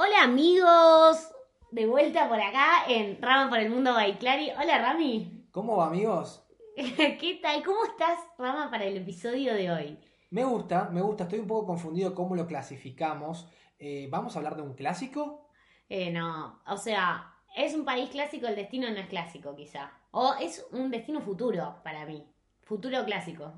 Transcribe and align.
Hola 0.00 0.22
amigos, 0.22 1.28
de 1.72 1.84
vuelta 1.86 2.28
por 2.28 2.40
acá 2.40 2.84
en 2.86 3.20
Rama 3.20 3.50
por 3.50 3.58
el 3.58 3.68
Mundo 3.68 3.94
by 3.94 4.16
Clary. 4.20 4.52
Hola 4.52 4.78
Rami. 4.78 5.48
¿Cómo 5.50 5.76
va, 5.76 5.88
amigos? 5.88 6.46
¿Qué 6.76 7.40
tal? 7.42 7.64
¿Cómo 7.64 7.84
estás, 7.84 8.20
Rama, 8.38 8.70
para 8.70 8.84
el 8.84 8.96
episodio 8.96 9.54
de 9.54 9.72
hoy? 9.72 9.98
Me 10.30 10.44
gusta, 10.44 10.88
me 10.92 11.02
gusta. 11.02 11.24
Estoy 11.24 11.40
un 11.40 11.48
poco 11.48 11.66
confundido 11.66 12.14
cómo 12.14 12.36
lo 12.36 12.46
clasificamos. 12.46 13.48
Eh, 13.80 14.06
¿Vamos 14.08 14.36
a 14.36 14.38
hablar 14.38 14.54
de 14.54 14.62
un 14.62 14.74
clásico? 14.74 15.48
Eh, 15.88 16.12
no, 16.12 16.62
o 16.68 16.76
sea, 16.76 17.34
es 17.56 17.74
un 17.74 17.84
país 17.84 18.08
clásico, 18.10 18.46
el 18.46 18.54
destino 18.54 18.88
no 18.88 18.98
es 18.98 19.08
clásico 19.08 19.56
quizá. 19.56 19.90
O 20.12 20.32
es 20.40 20.64
un 20.70 20.92
destino 20.92 21.20
futuro 21.22 21.80
para 21.82 22.06
mí. 22.06 22.24
Futuro 22.62 23.04
clásico. 23.04 23.52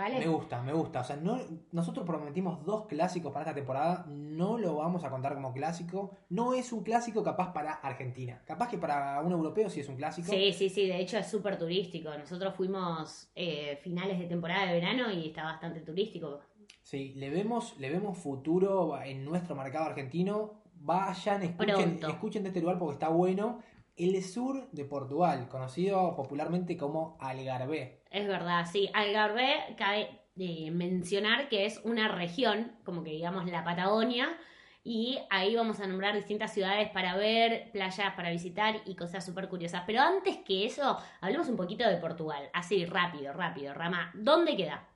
¿Vale? 0.00 0.18
Me 0.18 0.28
gusta, 0.28 0.62
me 0.62 0.72
gusta. 0.72 1.00
O 1.00 1.04
sea, 1.04 1.16
no, 1.16 1.38
nosotros 1.72 2.06
prometimos 2.06 2.64
dos 2.64 2.86
clásicos 2.86 3.30
para 3.32 3.44
esta 3.44 3.54
temporada. 3.54 4.06
No 4.08 4.56
lo 4.56 4.76
vamos 4.76 5.04
a 5.04 5.10
contar 5.10 5.34
como 5.34 5.52
clásico. 5.52 6.16
No 6.30 6.54
es 6.54 6.72
un 6.72 6.82
clásico 6.82 7.22
capaz 7.22 7.52
para 7.52 7.72
Argentina. 7.72 8.40
Capaz 8.46 8.68
que 8.68 8.78
para 8.78 9.20
un 9.20 9.30
europeo 9.32 9.68
sí 9.68 9.80
es 9.80 9.88
un 9.90 9.96
clásico. 9.96 10.32
Sí, 10.32 10.54
sí, 10.54 10.70
sí. 10.70 10.86
De 10.86 10.98
hecho 10.98 11.18
es 11.18 11.26
súper 11.26 11.58
turístico. 11.58 12.16
Nosotros 12.16 12.54
fuimos 12.54 13.30
eh, 13.34 13.78
finales 13.82 14.18
de 14.18 14.24
temporada 14.24 14.64
de 14.64 14.72
verano 14.72 15.10
y 15.10 15.26
está 15.28 15.44
bastante 15.44 15.80
turístico. 15.80 16.40
Sí, 16.82 17.12
le 17.16 17.28
vemos, 17.28 17.78
le 17.78 17.90
vemos 17.90 18.16
futuro 18.16 18.98
en 19.02 19.22
nuestro 19.22 19.54
mercado 19.54 19.84
argentino. 19.84 20.62
Vayan, 20.76 21.42
escuchen, 21.42 21.74
Pronto. 21.74 22.08
escuchen 22.08 22.42
de 22.42 22.48
este 22.48 22.62
lugar 22.62 22.78
porque 22.78 22.94
está 22.94 23.10
bueno. 23.10 23.60
El 24.00 24.24
sur 24.24 24.70
de 24.72 24.86
Portugal, 24.86 25.46
conocido 25.50 26.16
popularmente 26.16 26.78
como 26.78 27.18
Algarve. 27.20 28.00
Es 28.10 28.26
verdad, 28.26 28.64
sí. 28.64 28.88
Algarve 28.94 29.74
cabe 29.76 30.08
eh, 30.38 30.70
mencionar 30.70 31.50
que 31.50 31.66
es 31.66 31.82
una 31.84 32.08
región, 32.08 32.72
como 32.86 33.04
que 33.04 33.10
digamos 33.10 33.44
la 33.50 33.62
Patagonia, 33.62 34.38
y 34.82 35.18
ahí 35.28 35.54
vamos 35.54 35.80
a 35.80 35.86
nombrar 35.86 36.14
distintas 36.14 36.54
ciudades 36.54 36.88
para 36.88 37.14
ver, 37.14 37.70
playas 37.72 38.14
para 38.14 38.30
visitar 38.30 38.80
y 38.86 38.96
cosas 38.96 39.22
súper 39.22 39.50
curiosas. 39.50 39.82
Pero 39.86 40.00
antes 40.00 40.38
que 40.46 40.64
eso, 40.64 40.96
hablemos 41.20 41.50
un 41.50 41.56
poquito 41.56 41.86
de 41.86 41.98
Portugal. 41.98 42.48
Así, 42.54 42.86
rápido, 42.86 43.34
rápido. 43.34 43.74
Rama, 43.74 44.12
¿dónde 44.14 44.56
queda? 44.56 44.88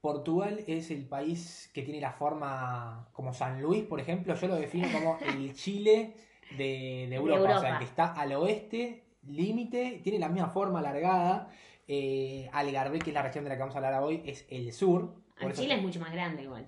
Portugal 0.00 0.64
es 0.66 0.90
el 0.90 1.06
país 1.06 1.70
que 1.72 1.82
tiene 1.82 2.00
la 2.00 2.12
forma 2.12 3.08
como 3.12 3.32
San 3.32 3.62
Luis, 3.62 3.84
por 3.84 4.00
ejemplo. 4.00 4.34
Yo 4.34 4.48
lo 4.48 4.56
defino 4.56 4.88
como 4.92 5.16
el 5.20 5.54
Chile 5.54 6.16
de, 6.56 7.06
de 7.08 7.14
Europa. 7.16 7.56
O 7.56 7.60
sea, 7.60 7.78
que 7.78 7.84
está 7.84 8.12
al 8.12 8.32
oeste, 8.34 9.04
límite, 9.26 10.00
tiene 10.02 10.18
la 10.18 10.28
misma 10.28 10.48
forma 10.50 10.78
alargada. 10.80 11.48
Eh, 11.86 12.48
Algarve, 12.52 12.98
que 12.98 13.10
es 13.10 13.14
la 13.14 13.22
región 13.22 13.44
de 13.44 13.50
la 13.50 13.56
que 13.56 13.60
vamos 13.60 13.74
a 13.74 13.78
hablar 13.78 14.02
hoy, 14.02 14.22
es 14.26 14.46
el 14.50 14.72
sur. 14.72 15.14
Por 15.40 15.52
eso- 15.52 15.62
Chile 15.62 15.74
es 15.76 15.82
mucho 15.82 16.00
más 16.00 16.12
grande 16.12 16.42
igual. 16.42 16.66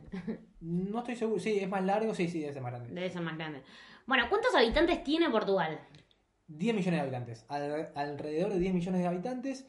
No 0.61 1.01
estoy 1.01 1.17
seguro. 1.17 1.41
Sí, 1.41 1.59
es 1.59 1.69
más 1.69 1.85
largo. 1.85 2.15
Sí, 2.15 2.29
sí, 2.29 2.41
debe 2.41 2.53
ser 2.53 2.63
más 2.63 2.73
grande. 2.73 2.95
Debe 2.95 3.11
ser 3.11 3.21
más 3.23 3.37
grande. 3.37 3.63
Bueno, 4.07 4.25
¿cuántos 4.29 4.55
habitantes 4.55 5.03
tiene 5.05 5.29
Portugal? 5.31 5.81
10 6.47 6.75
millones 6.75 6.99
de 7.01 7.03
habitantes. 7.03 7.45
Al- 7.49 7.93
alrededor 7.95 8.53
de 8.53 8.59
10 8.59 8.75
millones 8.75 9.01
de 9.03 9.07
habitantes. 9.07 9.69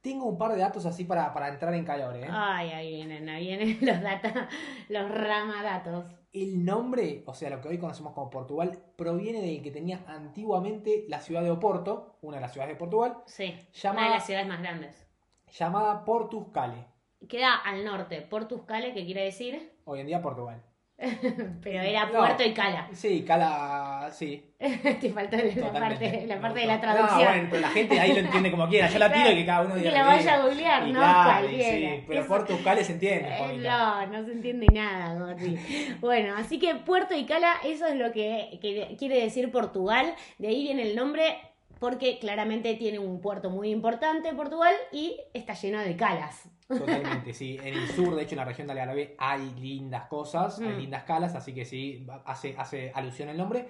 Tengo 0.00 0.24
un 0.26 0.38
par 0.38 0.52
de 0.52 0.58
datos 0.58 0.86
así 0.86 1.04
para, 1.04 1.32
para 1.34 1.48
entrar 1.48 1.74
en 1.74 1.84
calor. 1.84 2.16
¿eh? 2.16 2.26
Ay, 2.30 2.70
ahí 2.70 2.94
vienen, 2.96 3.28
ahí 3.28 3.46
vienen 3.48 3.78
los 3.82 4.00
data, 4.02 4.48
los 4.88 5.10
ramadatos. 5.10 6.19
El 6.32 6.64
nombre, 6.64 7.24
o 7.26 7.34
sea, 7.34 7.50
lo 7.50 7.60
que 7.60 7.68
hoy 7.68 7.78
conocemos 7.78 8.12
como 8.12 8.30
Portugal, 8.30 8.78
proviene 8.96 9.40
del 9.40 9.62
que 9.62 9.70
tenía 9.72 10.04
antiguamente 10.06 11.04
la 11.08 11.20
ciudad 11.20 11.42
de 11.42 11.50
Oporto, 11.50 12.18
una 12.22 12.36
de 12.36 12.42
las 12.42 12.52
ciudades 12.52 12.74
de 12.74 12.78
Portugal, 12.78 13.16
Sí, 13.26 13.54
Llamada- 13.72 14.00
una 14.02 14.08
de 14.10 14.14
las 14.16 14.26
ciudades 14.26 14.46
más 14.48 14.60
grandes. 14.60 15.06
llamada 15.48 16.04
Portus 16.04 16.46
Cale. 16.52 16.86
Queda 17.28 17.56
al 17.56 17.84
norte, 17.84 18.22
Portus 18.22 18.62
Cale, 18.62 18.94
que 18.94 19.04
quiere 19.04 19.24
decir, 19.24 19.72
Hoy 19.84 20.00
en 20.00 20.06
día 20.06 20.22
Portugal. 20.22 20.62
pero 21.62 21.80
era 21.80 22.06
No. 22.06 22.18
Puerto 22.18 22.44
y 22.44 22.52
Cala. 22.52 22.88
Sí, 22.92 23.24
Cala, 23.26 24.08
sí. 24.12 24.44
Te 24.58 25.10
faltó 25.10 25.36
la 25.38 25.42
Totalmente. 25.54 25.70
parte, 26.10 26.26
la 26.26 26.40
parte 26.40 26.60
de 26.60 26.66
gustó. 26.66 26.66
la 26.66 26.80
traducción. 26.80 27.18
No, 27.22 27.28
bueno, 27.30 27.48
pero 27.50 27.62
la 27.62 27.68
gente 27.70 27.98
ahí 28.00 28.12
lo 28.12 28.18
entiende 28.18 28.50
como 28.50 28.68
quiera. 28.68 28.88
Yo 28.90 28.98
la 28.98 29.10
tiro 29.12 29.30
y 29.30 29.34
que 29.36 29.46
cada 29.46 29.62
uno 29.62 29.74
Que 29.74 29.80
diga 29.80 29.92
la 29.92 29.98
lo 30.00 30.06
vaya 30.06 30.34
a 30.34 30.42
googlear, 30.42 30.88
Y 30.88 30.92
¿no? 30.92 31.00
claro, 31.00 31.50
y 31.50 31.62
sí, 31.62 32.04
pero 32.06 32.20
Eso- 32.20 32.28
Portus 32.28 32.60
Cale 32.60 32.84
se 32.84 32.92
entiende. 32.94 33.28
Eh, 33.30 33.56
no, 33.58 34.06
no 34.08 34.24
se 34.26 34.32
entiende 34.32 34.66
nada, 34.72 35.14
Gordi. 35.18 35.58
Bueno, 36.00 36.34
así 36.36 36.58
que 36.58 36.74
Puerto 36.74 37.14
y 37.16 37.24
Cala, 37.24 37.54
eso 37.64 37.86
es 37.86 37.96
lo 37.96 38.12
que, 38.12 38.58
que 38.60 38.94
quiere 38.98 39.22
decir 39.22 39.50
Portugal. 39.50 40.14
De 40.38 40.48
ahí 40.48 40.62
viene 40.64 40.82
el 40.82 40.94
nombre, 40.96 41.38
porque 41.80 42.18
claramente 42.20 42.74
tiene 42.74 42.98
un 43.00 43.20
puerto 43.20 43.50
muy 43.50 43.70
importante, 43.70 44.32
Portugal, 44.34 44.74
y 44.92 45.16
está 45.34 45.54
lleno 45.54 45.80
de 45.80 45.96
calas. 45.96 46.48
Totalmente, 46.68 47.32
sí. 47.34 47.58
En 47.60 47.74
el 47.74 47.88
sur, 47.88 48.14
de 48.14 48.22
hecho, 48.22 48.34
en 48.34 48.38
la 48.38 48.44
región 48.44 48.68
de 48.68 48.74
Algarve 48.74 49.16
hay 49.18 49.50
lindas 49.58 50.06
cosas, 50.06 50.60
hay 50.60 50.68
Mm. 50.74 50.78
lindas 50.78 51.02
calas, 51.04 51.34
así 51.34 51.52
que 51.52 51.64
sí, 51.64 52.06
hace, 52.24 52.54
hace 52.56 52.92
alusión 52.94 53.28
el 53.30 53.36
nombre. 53.38 53.66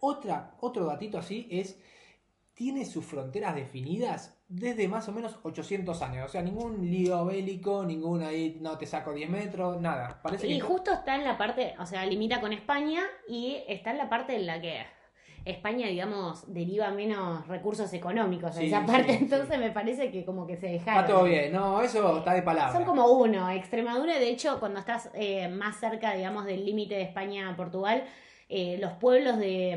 Otra, 0.00 0.56
otro 0.60 0.84
datito 0.84 1.16
así 1.16 1.48
es, 1.50 1.80
tiene 2.54 2.84
sus 2.84 3.06
fronteras 3.06 3.54
definidas 3.54 4.36
desde 4.48 4.86
más 4.88 5.08
o 5.08 5.12
menos 5.12 5.38
800 5.42 6.02
años. 6.02 6.26
O 6.26 6.28
sea, 6.28 6.42
ningún 6.42 6.90
lío 6.90 7.24
bélico, 7.24 7.84
ningún 7.84 8.22
ahí, 8.22 8.58
no 8.60 8.76
te 8.76 8.84
saco 8.84 9.14
10 9.14 9.30
metros, 9.30 9.80
nada. 9.80 10.20
Parece 10.22 10.46
Y 10.48 10.56
que... 10.56 10.60
justo 10.60 10.92
está 10.92 11.14
en 11.14 11.24
la 11.24 11.38
parte, 11.38 11.74
o 11.78 11.86
sea, 11.86 12.04
limita 12.04 12.40
con 12.40 12.52
España 12.52 13.00
y 13.28 13.62
está 13.68 13.92
en 13.92 13.98
la 13.98 14.10
parte 14.10 14.34
en 14.36 14.46
la 14.46 14.60
que 14.60 14.82
España, 15.44 15.88
digamos, 15.88 16.52
deriva 16.52 16.90
menos 16.90 17.46
recursos 17.48 17.92
económicos 17.92 18.54
de 18.54 18.60
Sí, 18.62 18.66
esa 18.68 18.86
parte. 18.86 19.12
sí. 19.18 19.18
Entonces 19.24 19.58
me 19.58 19.70
parece 19.70 20.10
que 20.10 20.24
como 20.24 20.46
que 20.46 20.56
se 20.56 20.68
dejaron. 20.68 21.02
Está 21.04 21.14
todo 21.14 21.24
bien, 21.24 21.52
no, 21.52 21.82
eso 21.82 22.18
está 22.18 22.32
de 22.34 22.42
palabra. 22.42 22.72
Son 22.72 22.84
como 22.84 23.06
uno. 23.08 23.50
Extremadura, 23.50 24.18
de 24.18 24.28
hecho, 24.28 24.60
cuando 24.60 24.78
estás 24.80 25.10
eh, 25.14 25.48
más 25.48 25.76
cerca, 25.80 26.14
digamos, 26.14 26.44
del 26.44 26.64
límite 26.64 26.94
de 26.94 27.02
España 27.02 27.48
a 27.48 27.56
Portugal, 27.56 28.04
eh, 28.48 28.78
los 28.80 28.92
pueblos 28.92 29.38
de, 29.38 29.76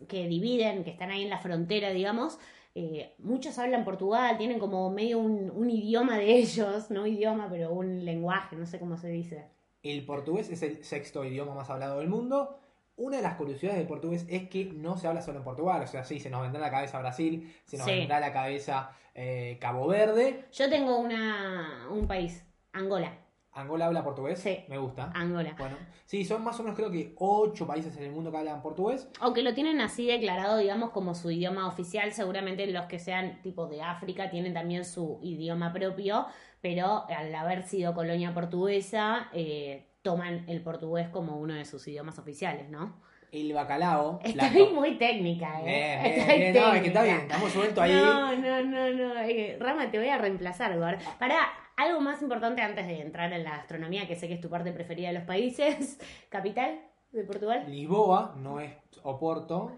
mm, 0.00 0.06
que 0.06 0.26
dividen, 0.28 0.84
que 0.84 0.90
están 0.90 1.10
ahí 1.10 1.22
en 1.24 1.30
la 1.30 1.38
frontera, 1.38 1.90
digamos, 1.90 2.38
eh, 2.74 3.14
muchos 3.18 3.58
hablan 3.58 3.84
Portugal, 3.84 4.38
tienen 4.38 4.58
como 4.58 4.88
medio 4.90 5.18
un, 5.18 5.50
un 5.54 5.68
idioma 5.70 6.16
de 6.16 6.36
ellos, 6.36 6.90
no 6.90 7.06
idioma, 7.06 7.48
pero 7.50 7.70
un 7.72 8.04
lenguaje, 8.04 8.56
no 8.56 8.64
sé 8.64 8.78
cómo 8.78 8.96
se 8.96 9.08
dice. 9.08 9.44
El 9.82 10.06
portugués 10.06 10.48
es 10.48 10.62
el 10.62 10.82
sexto 10.84 11.24
idioma 11.24 11.54
más 11.54 11.68
hablado 11.68 11.98
del 11.98 12.08
mundo. 12.08 12.60
Una 12.96 13.16
de 13.16 13.22
las 13.22 13.34
curiosidades 13.36 13.78
del 13.78 13.86
portugués 13.88 14.26
es 14.28 14.48
que 14.48 14.66
no 14.66 14.96
se 14.96 15.08
habla 15.08 15.22
solo 15.22 15.38
en 15.38 15.44
Portugal. 15.44 15.82
O 15.82 15.86
sea, 15.86 16.04
sí, 16.04 16.20
se 16.20 16.30
nos 16.30 16.42
vendrá 16.42 16.60
a 16.60 16.66
la 16.66 16.70
cabeza 16.70 16.98
Brasil, 16.98 17.52
se 17.64 17.78
nos 17.78 17.86
Sí. 17.86 17.92
vendrá 17.92 18.18
a 18.18 18.20
la 18.20 18.32
cabeza 18.32 18.90
eh, 19.14 19.58
Cabo 19.60 19.86
Verde. 19.88 20.46
Yo 20.52 20.68
tengo 20.70 20.98
una, 20.98 21.86
un 21.90 22.06
país, 22.06 22.44
Angola. 22.72 23.18
Angola 23.54 23.84
habla 23.86 24.02
portugués. 24.02 24.38
Sí. 24.38 24.64
Me 24.68 24.78
gusta. 24.78 25.10
Angola. 25.14 25.54
Bueno, 25.58 25.76
sí, 26.06 26.24
son 26.24 26.42
más 26.42 26.58
o 26.58 26.62
menos 26.62 26.74
creo 26.76 26.90
que 26.90 27.14
ocho 27.18 27.66
países 27.66 27.94
en 27.98 28.04
el 28.04 28.10
mundo 28.12 28.30
que 28.30 28.38
hablan 28.38 28.62
portugués. 28.62 29.08
Aunque 29.20 29.42
lo 29.42 29.52
tienen 29.52 29.80
así 29.82 30.06
declarado, 30.06 30.56
digamos, 30.56 30.90
como 30.90 31.14
su 31.14 31.30
idioma 31.30 31.66
oficial, 31.68 32.12
seguramente 32.12 32.66
los 32.68 32.86
que 32.86 32.98
sean 32.98 33.42
tipo 33.42 33.66
de 33.66 33.82
África 33.82 34.30
tienen 34.30 34.54
también 34.54 34.86
su 34.86 35.18
idioma 35.22 35.70
propio, 35.72 36.26
pero 36.62 37.04
al 37.10 37.34
haber 37.34 37.64
sido 37.64 37.92
colonia 37.92 38.32
portuguesa, 38.32 39.28
eh, 39.34 39.84
toman 40.00 40.48
el 40.48 40.62
portugués 40.62 41.08
como 41.08 41.36
uno 41.36 41.52
de 41.54 41.64
sus 41.66 41.86
idiomas 41.88 42.18
oficiales, 42.18 42.70
¿no? 42.70 43.00
El 43.30 43.52
bacalao. 43.52 44.20
la 44.34 44.46
Estoy 44.46 44.66
to- 44.68 44.74
muy 44.74 44.96
técnica, 44.98 45.60
¿eh? 45.60 45.64
Bien, 45.64 46.18
Estoy 46.20 46.38
bien, 46.38 46.54
no, 46.54 46.72
es 46.74 46.82
que 46.82 46.88
está 46.88 47.00
técnica. 47.00 47.02
bien, 47.02 47.16
estamos 47.30 47.52
sueltos 47.52 47.82
ahí. 47.84 47.92
No, 47.92 48.36
no, 48.36 48.62
no, 48.64 48.90
no. 48.90 49.20
eh, 49.20 49.56
Rama, 49.60 49.90
te 49.90 49.98
voy 49.98 50.08
a 50.08 50.18
reemplazar, 50.18 50.78
Gor. 50.78 50.98
Para 51.18 51.36
algo 51.76 52.00
más 52.00 52.20
importante 52.22 52.60
antes 52.62 52.86
de 52.86 53.00
entrar 53.00 53.32
en 53.32 53.42
la 53.44 53.50
gastronomía, 53.56 54.06
que 54.06 54.16
sé 54.16 54.28
que 54.28 54.34
es 54.34 54.40
tu 54.40 54.50
parte 54.50 54.70
preferida 54.72 55.08
de 55.08 55.14
los 55.14 55.24
países. 55.24 55.98
Capital 56.28 56.78
de 57.10 57.24
Portugal. 57.24 57.64
Lisboa, 57.68 58.34
no 58.36 58.60
es 58.60 58.72
Oporto. 59.02 59.72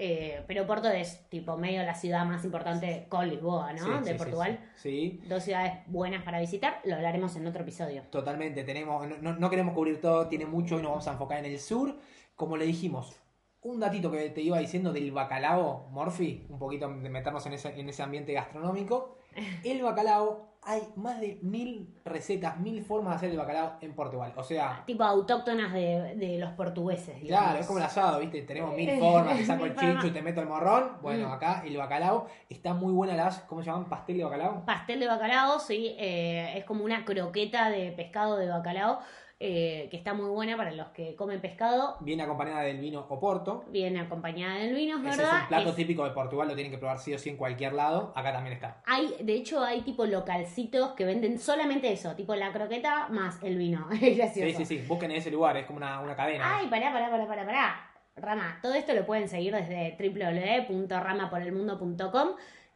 Eh, 0.00 0.44
pero 0.46 0.64
Porto 0.64 0.88
es 0.88 1.28
tipo 1.28 1.56
medio 1.56 1.82
la 1.82 1.94
ciudad 1.94 2.24
más 2.24 2.44
importante 2.44 3.06
con 3.08 3.28
Lisboa, 3.28 3.72
¿no? 3.72 3.98
Sí, 3.98 4.04
de 4.04 4.12
sí, 4.12 4.18
Portugal. 4.18 4.60
Sí, 4.76 5.20
sí. 5.20 5.28
Dos 5.28 5.42
ciudades 5.42 5.72
buenas 5.86 6.22
para 6.22 6.38
visitar. 6.38 6.80
Lo 6.84 6.94
hablaremos 6.94 7.34
en 7.34 7.46
otro 7.48 7.62
episodio. 7.62 8.02
Totalmente, 8.10 8.62
tenemos, 8.62 9.08
no- 9.20 9.32
no 9.36 9.50
queremos 9.50 9.74
cubrir 9.74 10.00
todo, 10.00 10.28
tiene 10.28 10.46
mucho 10.46 10.78
y 10.78 10.82
nos 10.82 10.90
vamos 10.92 11.08
a 11.08 11.12
enfocar 11.12 11.38
en 11.44 11.46
el 11.46 11.58
sur. 11.58 11.96
Como 12.36 12.56
le 12.56 12.64
dijimos, 12.66 13.16
un 13.62 13.80
datito 13.80 14.10
que 14.10 14.30
te 14.30 14.40
iba 14.40 14.58
diciendo 14.58 14.92
del 14.92 15.10
bacalao, 15.12 15.88
Morphy, 15.90 16.46
un 16.48 16.58
poquito 16.58 16.88
de 16.88 17.08
meternos 17.10 17.44
en 17.46 17.54
ese, 17.54 17.78
en 17.78 17.88
ese 17.88 18.02
ambiente 18.02 18.32
gastronómico. 18.32 19.16
El 19.64 19.82
bacalao, 19.82 20.48
hay 20.62 20.82
más 20.96 21.20
de 21.20 21.38
mil 21.42 21.94
recetas, 22.04 22.58
mil 22.58 22.82
formas 22.84 23.12
de 23.12 23.16
hacer 23.16 23.30
el 23.30 23.36
bacalao 23.38 23.74
en 23.80 23.94
Portugal. 23.94 24.32
O 24.36 24.42
sea, 24.42 24.82
Tipo 24.86 25.04
autóctonas 25.04 25.72
de, 25.72 26.14
de 26.16 26.38
los 26.38 26.50
portugueses, 26.52 27.20
digamos. 27.20 27.44
Claro, 27.46 27.60
es 27.60 27.66
como 27.66 27.78
el 27.78 27.84
asado, 27.84 28.18
¿viste? 28.20 28.42
Tenemos 28.42 28.74
mil 28.74 28.90
formas, 28.98 29.36
te 29.36 29.44
saco 29.44 29.64
el 29.66 29.76
chincho 29.76 30.06
y 30.08 30.10
te 30.10 30.22
meto 30.22 30.40
el 30.40 30.48
morrón. 30.48 30.92
Bueno, 31.00 31.28
Mm. 31.28 31.32
acá 31.32 31.62
el 31.64 31.76
bacalao 31.76 32.26
está 32.48 32.74
muy 32.74 32.92
buena 32.92 33.14
las, 33.14 33.38
¿cómo 33.42 33.62
se 33.62 33.70
llaman? 33.70 33.88
Pastel 33.88 34.18
de 34.18 34.24
bacalao. 34.24 34.64
Pastel 34.64 34.98
de 35.00 35.06
bacalao, 35.06 35.60
sí, 35.60 35.94
eh, 35.98 36.54
es 36.58 36.64
como 36.64 36.84
una 36.84 37.04
croqueta 37.04 37.70
de 37.70 37.92
pescado 37.92 38.36
de 38.36 38.48
bacalao, 38.48 38.98
eh, 39.40 39.86
que 39.90 39.96
está 39.96 40.14
muy 40.14 40.28
buena 40.30 40.56
para 40.56 40.72
los 40.72 40.88
que 40.88 41.14
comen 41.14 41.40
pescado. 41.40 41.96
Viene 42.00 42.24
acompañada 42.24 42.62
del 42.62 42.78
vino 42.80 43.06
Oporto. 43.08 43.64
Viene 43.70 44.00
acompañada 44.00 44.56
del 44.56 44.74
vino, 44.74 44.96
es 44.98 45.06
Ese 45.14 45.22
verdad. 45.22 45.36
es 45.36 45.42
un 45.42 45.48
plato 45.48 45.68
Es- 45.70 45.76
típico 45.76 46.04
de 46.04 46.10
Portugal, 46.10 46.48
lo 46.48 46.54
tienen 46.54 46.72
que 46.72 46.78
probar 46.78 46.98
sí 46.98 47.14
o 47.14 47.18
sí 47.18 47.30
en 47.30 47.36
cualquier 47.36 47.72
lado. 47.74 48.12
Acá 48.16 48.32
también 48.32 48.54
está. 48.54 48.82
Hay, 48.84 49.14
de 49.20 49.34
hecho, 49.34 49.62
hay 49.62 49.82
tipo 49.82 50.04
localcitos 50.06 50.90
que 50.94 51.04
venden 51.04 51.38
solamente 51.38 51.92
eso, 51.92 52.16
tipo 52.16 52.34
la 52.34 52.52
croqueta 52.52 53.06
más 53.10 53.40
el 53.44 53.56
vino. 53.58 53.86
Es 54.02 54.16
gracioso. 54.16 54.58
Sí, 54.58 54.64
sí, 54.64 54.78
sí. 54.80 54.86
Busquen 54.88 55.12
ese 55.12 55.30
lugar, 55.30 55.56
es 55.56 55.66
como 55.66 55.76
una, 55.76 56.00
una 56.00 56.16
cadena. 56.16 56.56
Ay, 56.58 56.66
pará, 56.66 56.92
pará, 56.92 57.08
pará, 57.10 57.26
pará, 57.28 57.46
pará. 57.46 57.84
Rama, 58.16 58.58
todo 58.60 58.74
esto 58.74 58.92
lo 58.94 59.06
pueden 59.06 59.28
seguir 59.28 59.54
desde 59.54 59.96
www.ramaporelmundo.com. 60.00 62.28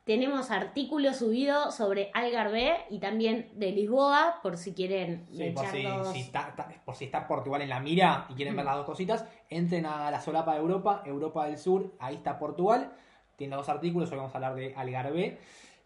Tenemos 0.04 0.50
artículos 0.50 1.19
subidos 1.19 1.76
sobre 1.76 2.10
Algarve 2.12 2.75
y 2.90 2.99
también 2.99 3.50
de 3.54 3.70
Lisboa, 3.70 4.40
por 4.43 4.56
si 4.56 4.75
quieren 4.75 5.26
Sí, 5.31 5.50
por 5.50 5.64
si, 5.66 5.84
si 6.12 6.20
está, 6.20 6.54
ta- 6.56 6.69
por 6.84 6.96
si 6.96 7.04
está 7.04 7.28
Portugal 7.28 7.62
en 7.62 7.69
la 7.69 7.78
mira 7.78 8.26
y 8.28 8.34
quieren 8.34 8.56
ver 8.56 8.64
las 8.64 8.76
dos 8.76 8.87
cositas, 8.87 9.25
entren 9.49 9.87
a 9.87 10.10
la 10.10 10.20
solapa 10.20 10.54
de 10.54 10.58
Europa, 10.60 11.02
Europa 11.06 11.46
del 11.46 11.56
Sur, 11.56 11.94
ahí 12.00 12.16
está 12.16 12.37
Portugal. 12.38 12.93
Tiene 13.37 13.54
dos 13.54 13.69
artículos, 13.69 14.10
hoy 14.10 14.16
vamos 14.19 14.34
a 14.34 14.38
hablar 14.38 14.56
de 14.56 14.75
Algarve. 14.75 15.38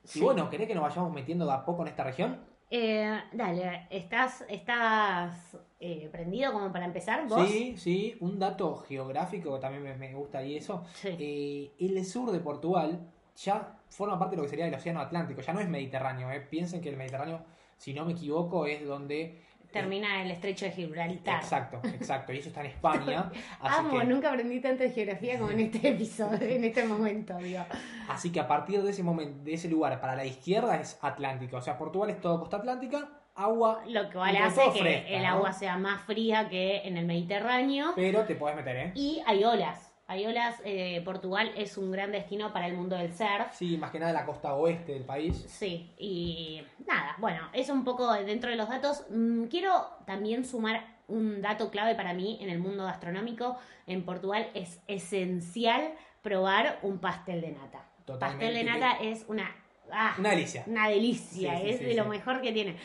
Sí. 0.04 0.20
Y 0.20 0.22
bueno, 0.22 0.48
¿querés 0.48 0.66
que 0.66 0.74
nos 0.74 0.84
vayamos 0.84 1.12
metiendo 1.12 1.44
de 1.44 1.52
a 1.52 1.64
poco 1.66 1.82
en 1.82 1.88
esta 1.88 2.04
región? 2.04 2.40
Eh, 2.70 3.20
dale, 3.32 3.86
¿estás, 3.90 4.44
estás 4.48 5.56
eh, 5.78 6.08
prendido 6.10 6.52
como 6.54 6.72
para 6.72 6.86
empezar? 6.86 7.28
¿Vos? 7.28 7.46
Sí, 7.48 7.76
sí, 7.76 8.16
un 8.20 8.38
dato 8.38 8.76
geográfico 8.76 9.54
que 9.54 9.60
también 9.60 9.82
me, 9.84 9.94
me 9.94 10.14
gusta 10.14 10.42
y 10.42 10.56
eso. 10.56 10.84
Sí. 10.94 11.08
Eh, 11.18 11.72
el 11.78 12.04
sur 12.06 12.32
de 12.32 12.40
Portugal 12.40 13.12
ya 13.36 13.78
forma 13.88 14.18
parte 14.18 14.36
de 14.36 14.38
lo 14.38 14.42
que 14.44 14.50
sería 14.50 14.66
el 14.66 14.74
Océano 14.74 15.00
Atlántico, 15.00 15.40
ya 15.40 15.52
no 15.52 15.60
es 15.60 15.68
Mediterráneo. 15.68 16.30
eh. 16.30 16.40
Piensen 16.40 16.80
que 16.80 16.88
el 16.88 16.96
Mediterráneo, 16.96 17.40
si 17.76 17.94
no 17.94 18.04
me 18.04 18.12
equivoco, 18.12 18.66
es 18.66 18.84
donde... 18.86 19.42
Termina 19.72 20.22
el 20.22 20.30
estrecho 20.30 20.64
de 20.64 20.70
Gibraltar. 20.70 21.36
Exacto, 21.42 21.80
exacto. 21.88 22.32
Y 22.32 22.38
eso 22.38 22.48
está 22.48 22.60
en 22.60 22.66
España. 22.72 23.30
Así 23.60 23.80
Amo, 23.80 23.98
que, 23.98 24.04
nunca 24.06 24.30
aprendí 24.30 24.60
tanto 24.60 24.84
de 24.84 24.90
geografía 24.90 25.38
como 25.38 25.50
en 25.50 25.60
este 25.60 25.88
episodio, 25.88 26.40
en 26.46 26.64
este 26.64 26.84
momento, 26.84 27.36
digo. 27.38 27.64
así 28.08 28.30
que 28.32 28.40
a 28.40 28.48
partir 28.48 28.82
de 28.82 28.90
ese 28.90 29.02
momento, 29.02 29.42
de 29.44 29.52
ese 29.54 29.68
lugar 29.68 30.00
para 30.00 30.14
la 30.16 30.24
izquierda 30.24 30.80
es 30.80 30.98
Atlántico. 31.02 31.58
O 31.58 31.60
sea, 31.60 31.76
Portugal 31.76 32.08
es 32.10 32.20
todo 32.20 32.38
costa 32.40 32.56
atlántica, 32.58 33.08
agua, 33.34 33.82
Lo 33.88 34.08
que 34.08 34.16
vale 34.16 34.38
hace 34.38 34.62
que 34.72 34.80
fresca, 34.80 35.08
el 35.08 35.22
¿no? 35.24 35.28
agua 35.28 35.52
sea 35.52 35.76
más 35.76 36.00
fría 36.02 36.48
que 36.48 36.78
en 36.86 36.96
el 36.96 37.04
Mediterráneo. 37.04 37.92
pero 37.94 38.24
te 38.24 38.34
puedes 38.36 38.56
meter, 38.56 38.76
¿eh? 38.76 38.92
Y 38.94 39.20
hay 39.26 39.44
olas. 39.44 39.85
Hay 40.08 40.24
olas. 40.26 40.60
eh, 40.64 41.02
Portugal 41.04 41.52
es 41.56 41.76
un 41.76 41.90
gran 41.90 42.12
destino 42.12 42.52
para 42.52 42.66
el 42.66 42.74
mundo 42.74 42.96
del 42.96 43.12
surf. 43.12 43.52
Sí, 43.52 43.76
más 43.76 43.90
que 43.90 43.98
nada 43.98 44.12
la 44.12 44.24
costa 44.24 44.54
oeste 44.54 44.92
del 44.92 45.04
país. 45.04 45.44
Sí, 45.48 45.90
y 45.98 46.62
nada, 46.86 47.16
bueno, 47.18 47.48
eso 47.52 47.72
un 47.72 47.84
poco 47.84 48.12
dentro 48.12 48.50
de 48.50 48.56
los 48.56 48.68
datos. 48.68 49.04
Mm, 49.10 49.44
quiero 49.46 49.72
también 50.06 50.44
sumar 50.44 50.84
un 51.08 51.40
dato 51.42 51.70
clave 51.70 51.94
para 51.94 52.14
mí 52.14 52.38
en 52.40 52.50
el 52.50 52.58
mundo 52.58 52.84
gastronómico. 52.84 53.56
En 53.86 54.04
Portugal 54.04 54.48
es 54.54 54.80
esencial 54.86 55.92
probar 56.22 56.78
un 56.82 56.98
pastel 56.98 57.40
de 57.40 57.52
nata. 57.52 57.84
Totalmente. 58.04 58.44
Pastel 58.46 58.66
de 58.66 58.72
nata 58.72 58.92
es 59.02 59.24
una... 59.28 59.54
ah, 59.92 60.14
Una 60.18 60.30
delicia. 60.30 60.64
una 60.66 60.88
delicia, 60.88 61.56
Sí, 61.58 61.62
sí, 61.62 61.68
es 61.70 61.78
sí, 61.78 61.84
de 61.84 61.94
lo 61.94 62.04
mejor 62.06 62.40
que 62.40 62.52
tiene. 62.52 62.76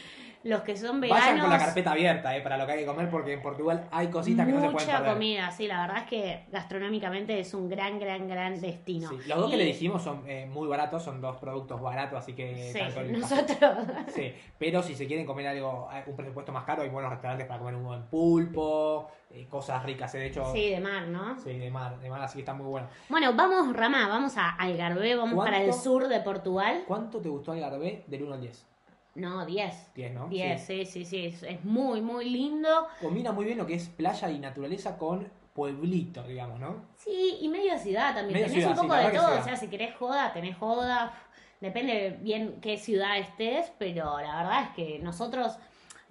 Los 0.44 0.62
que 0.62 0.76
son 0.76 1.00
veganos... 1.00 1.24
Vayan 1.26 1.40
con 1.42 1.50
la 1.52 1.58
carpeta 1.60 1.92
abierta, 1.92 2.36
¿eh? 2.36 2.42
Para 2.42 2.58
lo 2.58 2.66
que 2.66 2.72
hay 2.72 2.80
que 2.80 2.86
comer, 2.86 3.10
porque 3.10 3.34
en 3.34 3.42
Portugal 3.42 3.88
hay 3.92 4.08
cositas 4.08 4.46
que 4.48 4.52
no 4.54 4.60
se 4.60 4.70
pueden 4.70 4.88
Mucha 4.88 4.98
perder. 4.98 5.14
comida, 5.14 5.52
sí, 5.52 5.68
la 5.68 5.82
verdad 5.82 5.98
es 6.04 6.10
que 6.10 6.46
gastronómicamente 6.52 7.40
es 7.40 7.54
un 7.54 7.70
gran, 7.70 8.00
gran, 8.00 8.28
gran 8.28 8.60
destino. 8.60 9.10
Sí, 9.10 9.18
Los 9.28 9.38
dos 9.40 9.50
que 9.50 9.56
Y- 9.56 9.60
le 9.60 9.66
dijimos 9.66 10.02
son 10.02 10.24
eh, 10.28 10.48
muy 10.52 10.68
baratos, 10.68 11.04
son 11.04 11.22
dos 11.22 11.38
productos 11.38 11.80
baratos, 11.82 12.18
así 12.20 12.34
que 12.34 12.72
Sí, 12.74 12.80
nosotros. 13.12 13.78
Sí, 14.08 14.34
pero 14.58 14.82
si 14.82 14.96
se 14.96 15.06
quieren 15.08 15.26
comer 15.26 15.48
algo, 15.48 15.90
eh, 15.94 16.04
un 16.08 16.16
presupuesto 16.16 16.52
más 16.52 16.64
caro, 16.64 16.82
hay 16.82 16.90
buenos 16.90 17.12
restaurantes 17.12 17.46
para 17.48 17.60
comer 17.60 17.76
un 17.76 17.84
buen 17.84 18.04
pulpo, 18.08 19.10
eh, 19.30 19.46
cosas 19.48 19.84
ricas, 19.84 20.14
eh, 20.16 20.20
de 20.20 20.26
hecho. 20.28 20.52
Sí, 20.52 20.70
de 20.72 20.80
mar, 20.80 21.08
¿no? 21.08 21.40
Sí, 21.40 21.58
de 21.58 21.70
mar, 21.70 22.00
de 22.00 22.10
mar, 22.10 22.22
así 22.22 22.34
que 22.36 22.42
está 22.42 22.54
muy 22.54 22.66
bueno. 22.66 22.88
Bueno, 23.10 23.34
vamos, 23.36 23.76
Rama, 23.76 24.08
vamos 24.08 24.38
a 24.38 24.50
Algarve, 24.50 25.16
vamos 25.16 25.44
para 25.46 25.62
el 25.62 25.74
sur 25.74 26.08
de 26.08 26.20
Portugal. 26.22 26.84
¿Cuánto 26.88 27.20
te 27.22 27.30
gustó 27.30 27.52
Algarve 27.52 28.04
del 28.08 28.24
1 28.24 28.34
al 28.34 28.42
10? 28.42 28.68
No, 29.16 29.46
10. 29.46 29.94
10, 29.94 30.14
¿no? 30.14 30.28
10, 30.30 30.62
Sí. 30.62 30.86
sí, 30.86 30.86
sí, 30.86 31.06
sí, 31.06 31.26
es, 31.26 31.44
es 31.44 31.64
muy, 31.66 32.02
muy 32.02 32.30
lindo. 32.30 32.88
Combina 33.02 33.32
muy 33.32 33.46
bien 33.46 33.58
lo 33.58 33.66
que 33.66 33.74
es 33.76 33.90
playa 33.90 34.30
y 34.30 34.40
naturaleza 34.40 34.98
con 34.98 35.30
pueblito, 35.54 36.24
digamos, 36.24 36.60
¿no? 36.60 36.86
Sí, 36.98 37.38
y 37.42 37.50
medio 37.50 37.78
ciudad 37.78 38.16
también. 38.16 38.34
Medio 38.34 38.48
tenés 38.48 38.64
ciudad, 38.64 38.80
un 38.80 38.88
poco 38.88 39.00
sí, 39.00 39.08
de 39.08 39.18
todo, 39.18 39.40
o 39.40 39.44
sea, 39.44 39.56
si 39.58 39.68
querés 39.68 39.96
joda, 39.96 40.32
tenés 40.34 40.58
joda. 40.58 41.14
Depende 41.60 42.18
bien 42.22 42.60
qué 42.62 42.78
ciudad 42.78 43.18
estés, 43.20 43.72
pero 43.78 44.20
la 44.20 44.38
verdad 44.38 44.64
es 44.64 44.70
que 44.76 45.00
nosotros 45.00 45.58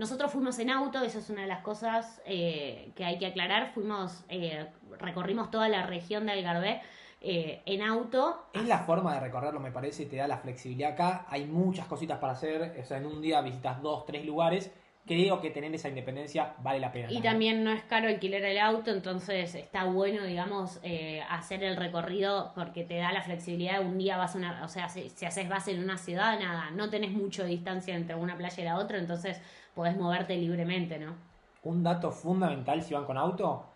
nosotros 0.01 0.33
fuimos 0.33 0.59
en 0.59 0.71
auto, 0.71 1.03
eso 1.05 1.19
es 1.19 1.29
una 1.29 1.43
de 1.43 1.47
las 1.47 1.61
cosas 1.61 2.23
eh, 2.25 2.91
que 2.95 3.05
hay 3.05 3.19
que 3.19 3.27
aclarar. 3.27 3.73
Fuimos, 3.75 4.25
eh, 4.31 4.67
recorrimos 4.99 5.51
toda 5.51 5.69
la 5.69 5.85
región 5.85 6.25
de 6.25 6.33
Algarve 6.33 6.81
eh, 7.21 7.63
en 7.67 7.83
auto. 7.83 8.47
Es 8.53 8.67
la 8.67 8.79
forma 8.79 9.15
de 9.15 9.21
recorrerlo, 9.21 9.61
me 9.61 9.71
parece, 9.71 10.07
te 10.07 10.17
da 10.17 10.27
la 10.27 10.39
flexibilidad 10.39 10.93
acá. 10.93 11.27
Hay 11.29 11.45
muchas 11.45 11.87
cositas 11.87 12.19
para 12.19 12.33
hacer. 12.33 12.77
O 12.81 12.85
sea, 12.85 12.99
en 12.99 13.07
un 13.07 13.21
día 13.21 13.41
visitas 13.43 13.83
dos, 13.83 14.07
tres 14.07 14.25
lugares. 14.25 14.73
Creo 15.07 15.41
que 15.41 15.51
tener 15.51 15.75
esa 15.75 15.89
independencia 15.89 16.55
vale 16.63 16.79
la 16.79 16.93
pena. 16.93 17.11
Y 17.11 17.21
también 17.21 17.65
no 17.65 17.73
es 17.73 17.83
caro 17.85 18.09
alquilar 18.09 18.43
el 18.43 18.59
auto, 18.59 18.91
entonces 18.91 19.55
está 19.55 19.85
bueno, 19.85 20.25
digamos, 20.25 20.79
eh, 20.83 21.23
hacer 21.29 21.65
el 21.65 21.77
recorrido 21.77 22.53
porque 22.55 22.85
te 22.85 22.99
da 22.99 23.11
la 23.11 23.23
flexibilidad. 23.23 23.81
Un 23.81 23.99
día 23.99 24.19
vas 24.19 24.35
a 24.35 24.39
una, 24.39 24.65
o 24.65 24.69
sea, 24.69 24.89
si, 24.89 25.09
si 25.09 25.25
haces 25.25 25.49
base 25.49 25.73
en 25.73 25.83
una 25.83 25.97
ciudad, 25.97 26.39
nada, 26.39 26.71
no 26.71 26.91
tenés 26.91 27.13
mucho 27.13 27.45
distancia 27.45 27.97
entre 27.97 28.15
una 28.15 28.37
playa 28.37 28.63
y 28.63 28.65
la 28.65 28.77
otra, 28.77 28.99
entonces 28.99 29.41
podés 29.75 29.97
moverte 29.97 30.37
libremente, 30.37 30.99
¿no? 30.99 31.17
Un 31.63 31.83
dato 31.83 32.13
fundamental 32.13 32.83
si 32.83 32.95
van 32.95 33.05
con 33.05 33.19
auto, 33.19 33.70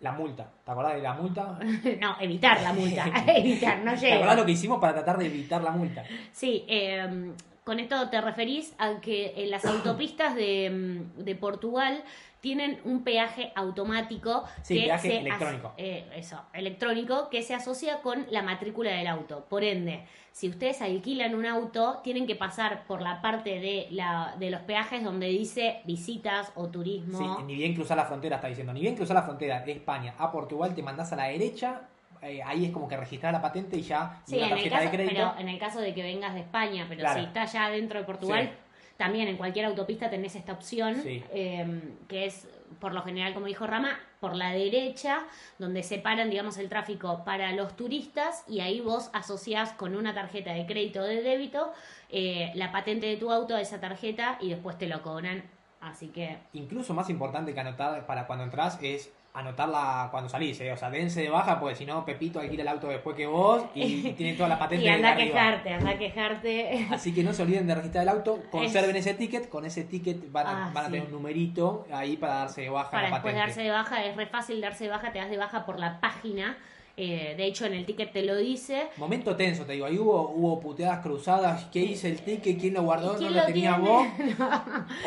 la 0.00 0.12
multa. 0.12 0.50
¿Te 0.64 0.70
acordás 0.70 0.94
de 0.94 1.02
la 1.02 1.14
multa? 1.14 1.58
no, 2.00 2.16
evitar 2.20 2.60
la 2.62 2.72
multa, 2.72 3.04
evitar, 3.26 3.78
no 3.78 3.92
¿Te 3.98 4.12
acordás 4.12 4.20
llega. 4.20 4.34
lo 4.34 4.46
que 4.46 4.52
hicimos 4.52 4.80
para 4.80 4.94
tratar 4.94 5.18
de 5.18 5.26
evitar 5.26 5.62
la 5.62 5.70
multa? 5.70 6.04
Sí, 6.32 6.64
eh, 6.68 7.32
con 7.64 7.78
esto 7.78 8.08
te 8.08 8.20
referís 8.20 8.74
a 8.78 9.00
que 9.00 9.34
en 9.36 9.50
las 9.50 9.64
autopistas 9.64 10.34
de, 10.34 10.70
mm, 10.70 11.22
de 11.22 11.34
Portugal 11.36 12.02
tienen 12.40 12.80
un 12.84 13.02
peaje 13.04 13.52
automático 13.54 14.44
Sí, 14.62 14.80
que 14.80 14.86
peaje 14.86 15.08
se 15.08 15.18
electrónico. 15.18 15.74
eh, 15.76 16.06
eso, 16.16 16.40
electrónico 16.52 17.28
que 17.30 17.42
se 17.42 17.54
asocia 17.54 18.00
con 18.02 18.26
la 18.30 18.42
matrícula 18.42 18.90
del 18.92 19.06
auto. 19.06 19.44
Por 19.48 19.62
ende, 19.64 20.04
si 20.32 20.48
ustedes 20.48 20.80
alquilan 20.80 21.34
un 21.34 21.44
auto, 21.46 22.00
tienen 22.02 22.26
que 22.26 22.36
pasar 22.36 22.84
por 22.86 23.02
la 23.02 23.20
parte 23.20 23.60
de 23.60 23.88
la 23.90 24.34
de 24.38 24.50
los 24.50 24.60
peajes 24.62 25.04
donde 25.04 25.26
dice 25.26 25.80
visitas 25.84 26.52
o 26.54 26.68
turismo. 26.68 27.36
Sí, 27.38 27.42
ni 27.44 27.54
bien 27.56 27.74
cruzar 27.74 27.96
la 27.96 28.04
frontera, 28.06 28.36
está 28.36 28.48
diciendo. 28.48 28.72
Ni 28.72 28.80
bien 28.80 28.96
cruzar 28.96 29.16
la 29.16 29.22
frontera 29.22 29.60
de 29.60 29.72
España 29.72 30.14
a 30.18 30.30
Portugal, 30.32 30.74
te 30.74 30.82
mandás 30.82 31.12
a 31.12 31.16
la 31.16 31.24
derecha. 31.24 31.82
eh, 32.22 32.42
ahí 32.44 32.66
es 32.66 32.70
como 32.70 32.86
que 32.86 32.98
registrar 32.98 33.32
la 33.32 33.40
patente 33.40 33.78
y 33.78 33.80
ya 33.82 34.20
Sí, 34.26 34.36
una 34.36 34.48
en 34.48 34.52
el, 34.52 34.56
tarjeta 34.58 34.76
caso, 34.76 34.90
de 34.90 34.96
crédito. 34.96 35.14
pero 35.14 35.38
en 35.40 35.48
el 35.48 35.58
caso 35.58 35.80
de 35.80 35.94
que 35.94 36.02
vengas 36.02 36.34
de 36.34 36.40
España, 36.40 36.84
pero 36.86 37.00
Claro. 37.00 37.18
si 37.20 37.26
estás 37.26 37.50
ya 37.54 37.70
dentro 37.70 37.98
de 37.98 38.04
Portugal, 38.04 38.44
Sí. 38.44 38.69
También 39.00 39.28
en 39.28 39.38
cualquier 39.38 39.64
autopista 39.64 40.10
tenés 40.10 40.36
esta 40.36 40.52
opción, 40.52 40.94
Sí. 41.02 41.24
eh, 41.32 41.66
que 42.06 42.26
es, 42.26 42.46
por 42.80 42.92
lo 42.92 43.00
general, 43.02 43.32
como 43.32 43.46
dijo 43.46 43.66
Rama, 43.66 43.98
por 44.20 44.36
la 44.36 44.50
derecha, 44.50 45.22
donde 45.58 45.82
separan, 45.82 46.28
digamos, 46.28 46.58
el 46.58 46.68
tráfico 46.68 47.24
para 47.24 47.50
los 47.52 47.74
turistas 47.76 48.44
y 48.46 48.60
ahí 48.60 48.80
vos 48.82 49.08
asociás 49.14 49.72
con 49.72 49.96
una 49.96 50.12
tarjeta 50.12 50.52
de 50.52 50.66
crédito 50.66 51.00
o 51.00 51.04
de 51.04 51.22
débito 51.22 51.72
eh, 52.10 52.52
la 52.54 52.72
patente 52.72 53.06
de 53.06 53.16
tu 53.16 53.32
auto 53.32 53.56
a 53.56 53.62
esa 53.62 53.80
tarjeta 53.80 54.36
y 54.38 54.50
después 54.50 54.76
te 54.76 54.86
lo 54.86 55.00
cobran. 55.00 55.44
Así 55.80 56.08
que 56.08 56.36
Incluso 56.52 56.92
más 56.92 57.08
importante 57.08 57.54
que 57.54 57.60
anotar 57.60 58.04
para 58.04 58.26
cuando 58.26 58.44
entras 58.44 58.78
es 58.82 59.10
anotarla 59.32 60.08
cuando 60.10 60.28
salís, 60.28 60.60
¿eh? 60.60 60.72
O 60.72 60.76
sea, 60.76 60.90
dense 60.90 61.22
de 61.22 61.30
baja, 61.30 61.60
porque 61.60 61.76
si 61.76 61.86
no, 61.86 62.04
Pepito 62.04 62.40
alquila 62.40 62.62
el 62.62 62.68
auto 62.68 62.88
después 62.88 63.14
que 63.16 63.26
vos 63.26 63.62
y 63.74 64.02
tiene 64.16 64.34
toda 64.36 64.48
la 64.48 64.58
patente 64.58 64.84
y 64.84 64.88
anda 64.88 65.12
a 65.12 65.16
quejarte, 65.16 65.72
anda 65.74 65.90
a 65.90 65.98
quejarte. 65.98 66.86
Así 66.90 67.14
que 67.14 67.22
no 67.22 67.32
se 67.32 67.42
olviden 67.42 67.66
de 67.66 67.74
registrar 67.74 68.02
el 68.02 68.08
auto, 68.08 68.40
conserven 68.50 68.96
ese 68.96 69.14
ticket, 69.14 69.48
con 69.48 69.64
ese 69.64 69.84
ticket 69.84 70.30
van 70.32 70.46
a, 70.46 70.50
Ah, 70.66 70.70
van 70.74 70.84
a 70.84 70.86
sí. 70.88 70.92
tener 70.94 71.06
un 71.06 71.12
numerito 71.12 71.86
ahí 71.92 72.16
para 72.16 72.34
darse 72.34 72.62
de 72.62 72.70
baja 72.70 72.90
para 72.90 73.02
la 73.04 73.08
después 73.16 73.32
patente. 73.34 73.46
darse 73.46 73.62
de 73.62 73.70
baja, 73.70 74.04
es 74.04 74.16
re 74.16 74.26
fácil 74.26 74.60
darse 74.60 74.84
de 74.84 74.90
baja, 74.90 75.12
te 75.12 75.18
das 75.20 75.30
de 75.30 75.36
baja 75.36 75.64
por 75.64 75.78
la 75.78 76.00
página 76.00 76.56
Eh, 77.02 77.34
de 77.34 77.46
hecho, 77.46 77.64
en 77.64 77.72
el 77.72 77.86
ticket 77.86 78.12
te 78.12 78.22
lo 78.22 78.36
dice. 78.36 78.88
Momento 78.98 79.34
tenso, 79.34 79.64
te 79.64 79.72
digo. 79.72 79.86
Ahí 79.86 79.98
hubo, 79.98 80.32
hubo 80.36 80.60
puteadas 80.60 81.00
cruzadas. 81.00 81.64
¿Qué 81.72 81.78
hice 81.78 82.10
el 82.10 82.20
ticket? 82.20 82.60
¿Quién 82.60 82.74
lo 82.74 82.82
guardó? 82.82 83.14
¿No 83.14 83.18
¿Quién 83.18 83.32
lo 83.32 83.40
lo 83.40 83.46
tenía 83.46 83.76
tiene? 83.76 83.88
vos? 83.88 84.06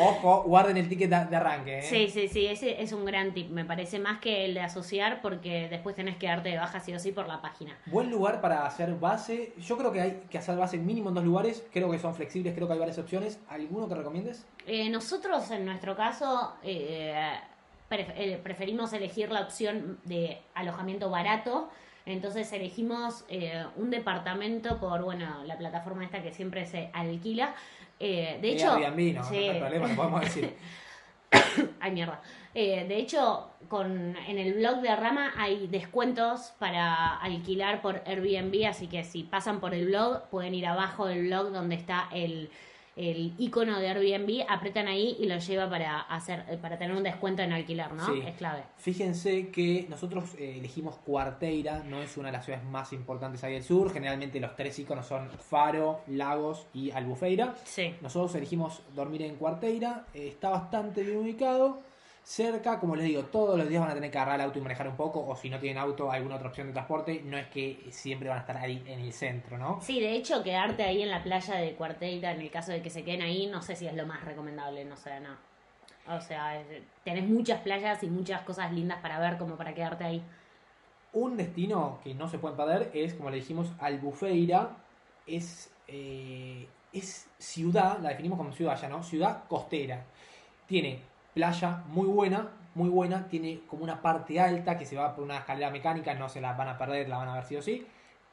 Ojo, 0.00 0.42
guarden 0.42 0.76
el 0.76 0.88
ticket 0.88 1.08
de, 1.08 1.36
arranque. 1.36 1.78
¿eh? 1.78 1.82
Sí, 1.82 2.08
sí, 2.08 2.26
sí, 2.26 2.46
ese 2.46 2.82
es 2.82 2.92
un 2.92 3.04
gran 3.04 3.32
tip. 3.32 3.48
Me 3.50 3.64
parece 3.64 4.00
más 4.00 4.18
que 4.18 4.44
el 4.44 4.54
de 4.54 4.60
asociar 4.62 5.22
porque 5.22 5.68
después 5.68 5.94
tenés 5.94 6.16
que 6.16 6.26
darte 6.26 6.48
de 6.48 6.56
baja 6.56 6.80
sí 6.80 6.92
o 6.92 6.98
sí 6.98 7.12
por 7.12 7.28
la 7.28 7.40
página. 7.40 7.78
Buen 7.86 8.10
lugar 8.10 8.40
para 8.40 8.66
hacer 8.66 8.92
base. 8.96 9.52
Yo 9.58 9.78
creo 9.78 9.92
que 9.92 10.00
hay 10.00 10.22
que 10.28 10.38
hacer 10.38 10.56
base 10.56 10.78
mínimo 10.78 11.10
en 11.10 11.14
dos 11.14 11.24
lugares. 11.24 11.64
Creo 11.72 11.88
que 11.92 12.00
son 12.00 12.12
flexibles, 12.16 12.54
creo 12.54 12.66
que 12.66 12.72
hay 12.72 12.80
varias 12.80 12.98
opciones. 12.98 13.38
¿Alguno 13.48 13.88
que 13.88 13.94
recomiendes? 13.94 14.44
Eh, 14.66 14.88
nosotros, 14.88 15.48
en 15.52 15.64
nuestro 15.64 15.94
caso, 15.94 16.54
eh, 16.64 17.14
eh, 17.90 18.40
preferimos 18.42 18.92
elegir 18.92 19.30
la 19.30 19.42
opción 19.42 20.00
de 20.04 20.40
alojamiento 20.54 21.10
barato. 21.10 21.68
Entonces 22.06 22.52
elegimos 22.52 23.24
eh, 23.28 23.64
un 23.76 23.90
departamento 23.90 24.78
por, 24.78 25.02
bueno, 25.02 25.42
la 25.44 25.56
plataforma 25.56 26.04
esta 26.04 26.22
que 26.22 26.32
siempre 26.32 26.66
se 26.66 26.90
alquila. 26.92 27.54
Eh, 27.98 28.38
de 28.42 28.50
hecho, 28.50 28.74
Airbnb, 28.74 29.14
no, 29.14 29.24
sí. 29.24 29.46
no 29.46 29.52
hay 29.52 29.60
problema, 29.60 29.88
lo 29.88 29.96
podemos 29.96 30.20
decir. 30.20 30.54
Ay, 31.80 31.92
mierda. 31.92 32.20
Eh, 32.54 32.84
de 32.86 32.96
hecho, 32.98 33.50
con, 33.68 34.16
en 34.16 34.38
el 34.38 34.54
blog 34.54 34.80
de 34.80 34.94
Rama 34.94 35.32
hay 35.36 35.66
descuentos 35.66 36.52
para 36.58 37.16
alquilar 37.16 37.82
por 37.82 38.02
Airbnb, 38.06 38.66
así 38.68 38.86
que 38.86 39.02
si 39.02 39.24
pasan 39.24 39.60
por 39.60 39.74
el 39.74 39.86
blog, 39.86 40.28
pueden 40.28 40.54
ir 40.54 40.66
abajo 40.66 41.06
del 41.06 41.26
blog 41.26 41.50
donde 41.50 41.74
está 41.74 42.08
el, 42.12 42.50
el 42.96 43.34
icono 43.38 43.78
de 43.78 43.88
Airbnb, 43.88 44.46
apretan 44.48 44.86
ahí 44.86 45.16
y 45.18 45.26
lo 45.26 45.38
lleva 45.38 45.68
para 45.68 46.00
hacer 46.00 46.44
eh, 46.48 46.58
para 46.60 46.78
tener 46.78 46.96
un 46.96 47.02
descuento 47.02 47.42
en 47.42 47.52
alquilar, 47.52 47.92
¿no? 47.92 48.06
Sí. 48.06 48.22
Es 48.26 48.36
clave. 48.36 48.62
Fíjense 48.76 49.48
que 49.48 49.86
nosotros 49.88 50.34
eh, 50.38 50.56
elegimos 50.58 50.96
Cuarteira, 50.96 51.82
no 51.84 52.00
es 52.00 52.16
una 52.16 52.28
de 52.28 52.32
las 52.32 52.44
ciudades 52.44 52.64
más 52.66 52.92
importantes 52.92 53.42
ahí 53.44 53.54
del 53.54 53.64
sur. 53.64 53.92
Generalmente 53.92 54.38
los 54.40 54.54
tres 54.54 54.78
iconos 54.78 55.06
son 55.06 55.28
Faro, 55.30 56.00
Lagos 56.06 56.66
y 56.72 56.90
Albufeira. 56.90 57.54
Sí. 57.64 57.94
Nosotros 58.00 58.34
elegimos 58.36 58.82
dormir 58.94 59.22
en 59.22 59.36
Cuarteira, 59.36 60.06
eh, 60.14 60.28
está 60.28 60.50
bastante 60.50 61.02
bien 61.02 61.18
ubicado, 61.18 61.80
cerca, 62.24 62.80
como 62.80 62.96
les 62.96 63.04
digo, 63.04 63.22
todos 63.24 63.58
los 63.58 63.68
días 63.68 63.82
van 63.82 63.90
a 63.90 63.94
tener 63.94 64.10
que 64.10 64.16
agarrar 64.16 64.40
el 64.40 64.46
auto 64.46 64.58
y 64.58 64.62
manejar 64.62 64.88
un 64.88 64.96
poco, 64.96 65.24
o 65.24 65.36
si 65.36 65.50
no 65.50 65.60
tienen 65.60 65.78
auto, 65.78 66.10
alguna 66.10 66.36
otra 66.36 66.48
opción 66.48 66.66
de 66.66 66.72
transporte, 66.72 67.22
no 67.22 67.36
es 67.36 67.46
que 67.48 67.86
siempre 67.90 68.30
van 68.30 68.38
a 68.38 68.40
estar 68.40 68.56
ahí 68.56 68.82
en 68.86 69.00
el 69.00 69.12
centro, 69.12 69.58
¿no? 69.58 69.78
Sí, 69.82 70.00
de 70.00 70.16
hecho, 70.16 70.42
quedarte 70.42 70.82
ahí 70.82 71.02
en 71.02 71.10
la 71.10 71.22
playa 71.22 71.56
de 71.56 71.74
Cuarteira, 71.74 72.32
en 72.32 72.40
el 72.40 72.50
caso 72.50 72.72
de 72.72 72.80
que 72.80 72.88
se 72.88 73.04
queden 73.04 73.22
ahí, 73.22 73.46
no 73.46 73.60
sé 73.60 73.76
si 73.76 73.86
es 73.86 73.94
lo 73.94 74.06
más 74.06 74.24
recomendable, 74.24 74.84
no 74.86 74.96
sé, 74.96 75.20
no. 75.20 75.36
O 76.06 76.20
sea, 76.20 76.62
tenés 77.04 77.28
muchas 77.28 77.60
playas 77.60 78.02
y 78.02 78.08
muchas 78.08 78.42
cosas 78.42 78.72
lindas 78.72 78.98
para 79.00 79.18
ver 79.18 79.36
como 79.36 79.56
para 79.56 79.74
quedarte 79.74 80.04
ahí. 80.04 80.22
Un 81.12 81.36
destino 81.36 82.00
que 82.02 82.14
no 82.14 82.28
se 82.28 82.38
pueden 82.38 82.56
perder 82.56 82.90
es, 82.94 83.14
como 83.14 83.30
le 83.30 83.36
dijimos, 83.36 83.70
Albufeira, 83.78 84.76
es, 85.26 85.70
eh, 85.88 86.66
es 86.92 87.28
ciudad, 87.38 87.98
la 88.00 88.10
definimos 88.10 88.38
como 88.38 88.52
ciudad 88.52 88.78
ya, 88.80 88.88
¿no? 88.88 89.02
Ciudad 89.02 89.44
costera. 89.48 90.04
Tiene 90.66 91.00
playa 91.34 91.82
muy 91.88 92.06
buena, 92.06 92.48
muy 92.74 92.88
buena, 92.88 93.28
tiene 93.28 93.60
como 93.66 93.84
una 93.84 94.00
parte 94.00 94.40
alta 94.40 94.78
que 94.78 94.86
se 94.86 94.96
va 94.96 95.14
por 95.14 95.24
una 95.24 95.38
escalera 95.38 95.70
mecánica, 95.70 96.14
no 96.14 96.28
se 96.28 96.40
la 96.40 96.54
van 96.54 96.68
a 96.68 96.78
perder, 96.78 97.08
la 97.08 97.18
van 97.18 97.28
a 97.28 97.34
ver 97.34 97.44
sí 97.44 97.56
o 97.56 97.62
sí. 97.62 97.86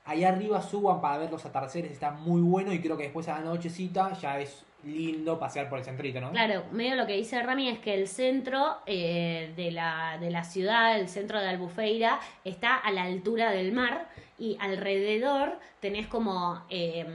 Allá 0.06 0.30
arriba 0.30 0.62
suban 0.62 1.00
para 1.02 1.18
ver 1.18 1.32
los 1.32 1.46
atardeceres, 1.46 1.92
está 1.92 2.12
muy 2.12 2.42
bueno 2.42 2.74
y 2.74 2.80
creo 2.80 2.98
que 2.98 3.04
después 3.04 3.28
a 3.28 3.40
la 3.40 3.46
nochecita 3.46 4.14
ya 4.14 4.40
es 4.40 4.66
lindo 4.84 5.38
pasear 5.38 5.70
por 5.70 5.78
el 5.78 5.86
centrito, 5.86 6.20
¿no? 6.20 6.32
Claro, 6.32 6.64
medio 6.72 6.96
lo 6.96 7.06
que 7.06 7.14
dice 7.14 7.42
Rami 7.42 7.70
es 7.70 7.80
que 7.80 7.94
el 7.94 8.08
centro 8.08 8.78
eh, 8.88 9.54
de, 9.56 9.72
la, 9.72 10.18
de 10.20 10.32
la 10.32 10.44
ciudad, 10.44 11.00
el 11.00 11.08
centro 11.08 11.40
de 11.40 11.50
Albufeira, 11.50 12.20
está 12.44 12.78
a 12.78 12.92
la 12.92 13.04
altura 13.04 13.52
del 13.52 13.74
mar 13.74 14.08
y 14.42 14.58
alrededor 14.60 15.60
tenés 15.82 16.08
como 16.08 16.64
eh, 16.68 17.06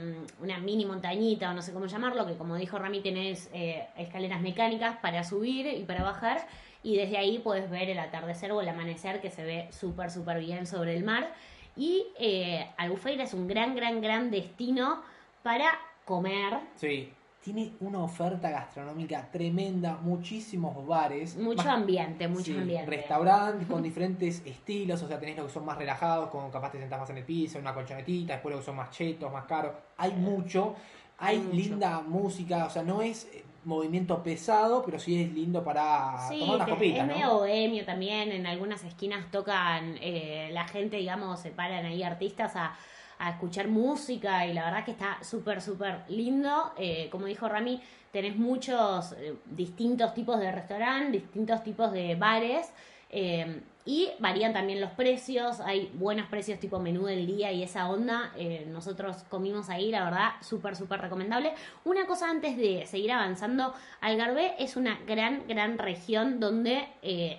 una 0.41 0.59
mini 0.59 0.85
montañita 0.85 1.51
o 1.51 1.53
no 1.53 1.61
sé 1.61 1.73
cómo 1.73 1.85
llamarlo, 1.85 2.25
que 2.25 2.37
como 2.37 2.55
dijo 2.55 2.79
Rami 2.79 3.01
tenés 3.01 3.49
eh, 3.53 3.85
escaleras 3.97 4.39
mecánicas 4.39 4.95
para 4.99 5.25
subir 5.25 5.67
y 5.67 5.83
para 5.83 6.03
bajar 6.03 6.47
y 6.83 6.95
desde 6.95 7.17
ahí 7.17 7.39
puedes 7.39 7.69
ver 7.69 7.89
el 7.89 7.99
atardecer 7.99 8.53
o 8.53 8.61
el 8.61 8.69
amanecer 8.69 9.19
que 9.19 9.29
se 9.29 9.43
ve 9.43 9.67
súper, 9.71 10.09
súper 10.09 10.39
bien 10.39 10.65
sobre 10.65 10.95
el 10.95 11.03
mar. 11.03 11.33
Y 11.75 12.05
eh, 12.17 12.65
Albufeira 12.77 13.25
es 13.25 13.33
un 13.33 13.45
gran, 13.45 13.75
gran, 13.75 13.99
gran 13.99 14.31
destino 14.31 15.03
para 15.43 15.69
comer. 16.05 16.59
Sí. 16.77 17.11
Tiene 17.47 17.71
una 17.79 17.99
oferta 18.03 18.49
gastronómica 18.49 19.29
tremenda, 19.31 19.97
muchísimos 20.01 20.85
bares. 20.85 21.37
Mucho 21.37 21.63
Más- 21.63 21.67
ambiente, 21.67 22.27
mucho 22.27 22.43
Sí, 22.43 22.57
ambiente. 22.57 22.91
Restaurantes 22.91 23.65
con 23.69 23.81
diferentes 23.81 24.45
estilos, 24.45 25.01
o 25.01 25.07
sea, 25.07 25.17
tenés 25.17 25.37
los 25.37 25.47
que 25.47 25.53
son 25.53 25.63
más 25.63 25.77
relajados, 25.77 26.29
como 26.29 26.51
capaz 26.51 26.73
te 26.73 26.77
sentás 26.79 26.99
más 26.99 27.09
en 27.09 27.19
el 27.19 27.23
piso, 27.23 27.57
una 27.57 27.73
colchonetita, 27.73 28.33
después 28.33 28.53
los 28.53 28.59
que 28.63 28.65
son 28.65 28.75
más 28.75 28.89
chetos, 28.91 29.31
más 29.31 29.45
caros. 29.45 29.71
Hay 29.95 30.11
mucho, 30.11 30.75
hay 31.19 31.37
Hay 31.37 31.41
mucho. 31.41 31.55
linda 31.55 32.01
música, 32.01 32.65
o 32.65 32.69
sea, 32.69 32.83
no 32.83 33.01
es 33.01 33.29
eh, 33.33 33.45
movimiento 33.63 34.21
pesado, 34.21 34.83
pero 34.83 34.99
sí 34.99 35.21
es 35.23 35.31
lindo 35.31 35.63
para 35.63 36.17
Sí, 36.27 36.39
tomar 36.41 36.57
unas 36.57 36.67
copitas, 36.67 36.99
es 37.03 37.07
¿no? 37.07 37.13
medio 37.13 37.33
bohemio 37.35 37.85
también. 37.85 38.29
En 38.33 38.45
algunas 38.45 38.83
esquinas 38.83 39.31
tocan 39.31 39.95
eh, 40.01 40.49
la 40.51 40.67
gente, 40.67 40.97
digamos, 40.97 41.39
se 41.39 41.51
paran 41.51 41.85
ahí 41.85 42.03
artistas 42.03 42.57
a, 42.57 42.75
a 43.19 43.31
escuchar 43.31 43.67
música 43.67 44.45
y 44.45 44.53
la 44.53 44.65
verdad 44.65 44.85
que 44.85 44.91
está 44.91 45.17
súper, 45.23 45.61
súper 45.61 46.01
lindo. 46.09 46.71
Eh, 46.77 47.07
como 47.11 47.25
dijo 47.25 47.47
Rami, 47.47 47.81
tenés 48.11 48.35
muchos 48.35 49.13
eh, 49.13 49.35
distintos 49.45 50.13
tipos 50.13 50.39
de 50.39 50.51
restaurantes, 50.51 51.23
distintos 51.23 51.63
tipos 51.63 51.91
de 51.91 52.15
bares. 52.15 52.71
eh, 53.09 53.61
y 53.85 54.09
varían 54.19 54.51
también 54.51 54.81
los 54.81 54.91
precios, 54.91 55.61
hay 55.61 55.89
buenos 55.93 56.27
precios 56.27 56.59
tipo 56.59 56.77
menú 56.77 57.05
del 57.05 57.25
día 57.25 57.53
y 57.53 57.63
esa 57.63 57.89
onda. 57.89 58.33
nosotros 58.67 59.23
comimos 59.29 59.69
ahí, 59.69 59.91
la 59.91 60.03
verdad, 60.03 60.31
súper, 60.41 60.75
súper 60.75 60.99
recomendable. 60.99 61.53
Una 61.85 62.05
cosa 62.05 62.29
antes 62.29 62.57
de 62.57 62.85
seguir 62.85 63.13
avanzando, 63.13 63.73
Algarve 64.01 64.55
es 64.59 64.75
una 64.75 64.99
gran, 65.07 65.47
gran 65.47 65.77
región 65.77 66.41
donde, 66.41 66.85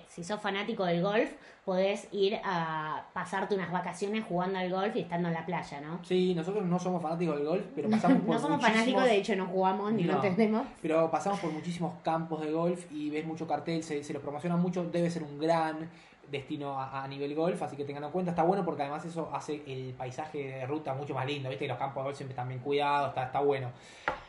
si 0.07 0.23
sos 0.23 0.41
fanático 0.41 0.85
del 0.85 1.03
golf, 1.03 1.29
podés 1.69 2.07
ir 2.11 2.35
a 2.43 3.03
pasarte 3.13 3.53
unas 3.53 3.71
vacaciones 3.71 4.23
jugando 4.27 4.57
al 4.57 4.71
golf 4.71 4.95
y 4.95 5.01
estando 5.01 5.27
en 5.27 5.35
la 5.35 5.45
playa, 5.45 5.79
¿no? 5.81 5.99
Sí, 6.03 6.33
nosotros 6.33 6.65
no 6.65 6.79
somos 6.79 6.99
fanáticos 6.99 7.35
del 7.37 7.45
golf, 7.45 7.63
pero 7.75 7.87
pasamos 7.91 8.17
por 8.25 8.33
No 8.35 8.41
somos 8.41 8.57
muchísimos- 8.57 8.71
fanáticos, 8.79 9.03
de 9.03 9.15
hecho 9.17 9.35
no 9.35 9.45
jugamos 9.45 9.93
ni 9.93 10.01
lo 10.03 10.13
No. 10.13 10.17
entendemos. 10.23 10.65
Pero 10.81 11.11
pasamos 11.11 11.39
por 11.39 11.51
muchísimos 11.51 11.93
campos 12.03 12.41
de 12.41 12.51
golf 12.51 12.91
y 12.91 13.11
ves 13.11 13.23
mucho 13.23 13.45
cartel, 13.47 13.83
se, 13.83 14.03
se 14.03 14.13
lo 14.13 14.19
promociona 14.19 14.57
mucho, 14.57 14.83
debe 14.85 15.11
ser 15.11 15.21
un 15.21 15.37
gran 15.37 15.87
destino 16.31 16.79
a, 16.79 17.03
a 17.03 17.07
nivel 17.07 17.33
golf, 17.35 17.61
así 17.63 17.75
que 17.75 17.85
tengan 17.85 18.03
en 18.03 18.11
cuenta, 18.11 18.31
está 18.31 18.43
bueno 18.43 18.63
porque 18.65 18.83
además 18.83 19.03
eso 19.05 19.29
hace 19.33 19.61
el 19.67 19.93
paisaje 19.93 20.37
de 20.59 20.65
ruta 20.65 20.93
mucho 20.93 21.13
más 21.13 21.25
lindo, 21.25 21.49
viste, 21.49 21.67
los 21.67 21.77
campos 21.77 22.03
de 22.03 22.05
golf 22.05 22.17
siempre 22.17 22.33
están 22.33 22.47
bien 22.47 22.59
cuidados, 22.61 23.09
está, 23.09 23.23
está 23.25 23.39
bueno. 23.39 23.69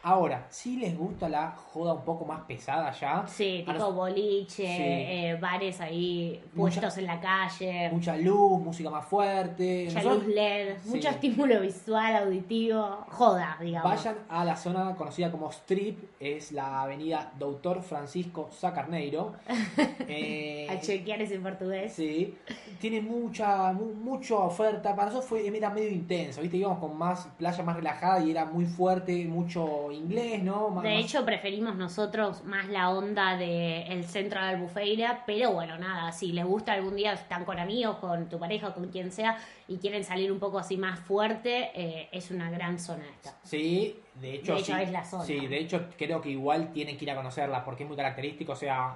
Ahora, 0.02 0.46
si 0.48 0.78
les 0.78 0.96
gusta 0.96 1.28
la 1.28 1.50
joda 1.50 1.92
un 1.92 2.04
poco 2.06 2.24
más 2.24 2.40
pesada 2.42 2.90
ya, 2.92 3.26
Sí, 3.26 3.64
tipo 3.66 3.92
boliche, 3.92 4.64
Sí. 4.66 4.82
eh, 4.82 5.36
bares 5.38 5.78
ahí 5.82 6.40
Mucha- 6.54 6.80
puestos 6.80 6.96
en 6.98 7.06
la 7.06 7.20
calle, 7.20 7.90
mucha 7.92 8.16
luz, 8.16 8.62
música 8.62 8.88
más 8.88 9.04
fuerte, 9.04 9.84
mucha 9.88 10.02
nosotros- 10.02 10.24
luz 10.26 10.34
LED, 10.34 10.76
Sí. 10.82 10.88
mucho 10.88 11.08
estímulo 11.10 11.60
visual, 11.60 12.16
auditivo, 12.16 13.04
joda, 13.10 13.58
digamos. 13.60 13.90
Vayan 13.90 14.16
a 14.30 14.42
la 14.46 14.56
zona 14.56 14.94
conocida 14.96 15.30
como 15.30 15.50
Strip, 15.52 15.98
es 16.18 16.52
la 16.52 16.80
avenida 16.80 17.32
Doutor 17.38 17.82
Francisco 17.82 18.48
Sacarneiro. 18.50 19.34
Eh, 20.12 20.66
A 20.70 20.80
chequear 20.80 21.20
ese 21.22 21.38
portugués. 21.38 21.89
Sí, 21.90 22.36
tiene 22.80 23.00
mucha 23.00 23.72
mu- 23.72 23.92
mucha 23.94 24.34
oferta. 24.36 24.94
Para 24.94 25.06
nosotros 25.08 25.28
fue, 25.28 25.46
era 25.56 25.70
medio 25.70 25.90
intenso, 25.90 26.40
¿viste? 26.40 26.56
Íbamos 26.56 26.78
con 26.78 26.96
más 26.96 27.26
playa 27.38 27.62
más 27.62 27.76
relajada 27.76 28.24
y 28.24 28.30
era 28.30 28.44
muy 28.44 28.64
fuerte, 28.66 29.24
mucho 29.26 29.90
inglés, 29.92 30.42
¿no? 30.42 30.70
Más- 30.70 30.82
De 30.84 30.94
más- 30.94 31.04
hecho, 31.04 31.24
preferimos 31.24 31.76
nosotros 31.76 32.44
más 32.44 32.68
la 32.68 32.90
onda 32.90 33.36
del 33.36 34.04
centro 34.04 34.40
de 34.40 34.46
Albufeira, 34.48 35.24
pero 35.26 35.52
bueno, 35.52 35.76
nada, 35.78 36.12
si 36.12 36.32
les 36.32 36.44
gusta 36.44 36.72
algún 36.72 36.96
día, 36.96 37.12
están 37.12 37.44
con 37.44 37.58
amigos, 37.58 37.96
con 37.96 38.28
tu 38.28 38.38
pareja, 38.38 38.72
con 38.74 38.88
quien 38.88 39.12
sea, 39.12 39.36
y 39.68 39.78
quieren 39.78 40.04
salir 40.04 40.32
un 40.32 40.38
poco 40.38 40.58
así 40.58 40.76
más 40.76 40.98
fuerte, 41.00 41.70
eh, 41.74 42.08
es 42.12 42.30
una 42.30 42.50
gran 42.50 42.78
zona 42.78 43.04
esta. 43.08 43.34
Sí, 43.44 43.98
de 44.20 44.34
hecho, 44.34 44.54
De 44.54 44.60
hecho, 44.60 44.74
sí. 44.76 44.82
es 44.82 44.90
la 44.92 45.04
zona. 45.04 45.24
Sí, 45.24 45.46
de 45.46 45.58
hecho 45.58 45.86
creo 45.96 46.20
que 46.20 46.30
igual 46.30 46.72
tienen 46.72 46.96
que 46.96 47.04
ir 47.04 47.10
a 47.10 47.16
conocerla 47.16 47.64
porque 47.64 47.82
es 47.84 47.88
muy 47.88 47.96
característico, 47.96 48.52
o 48.52 48.56
sea, 48.56 48.94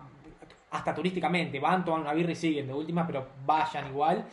hasta 0.74 0.92
turísticamente, 0.94 1.60
van, 1.60 1.84
toman 1.84 2.00
una 2.02 2.12
birra 2.12 2.32
y 2.32 2.36
siguen 2.36 2.66
de 2.66 2.74
última, 2.74 3.06
pero 3.06 3.28
vayan 3.46 3.86
igual. 3.88 4.24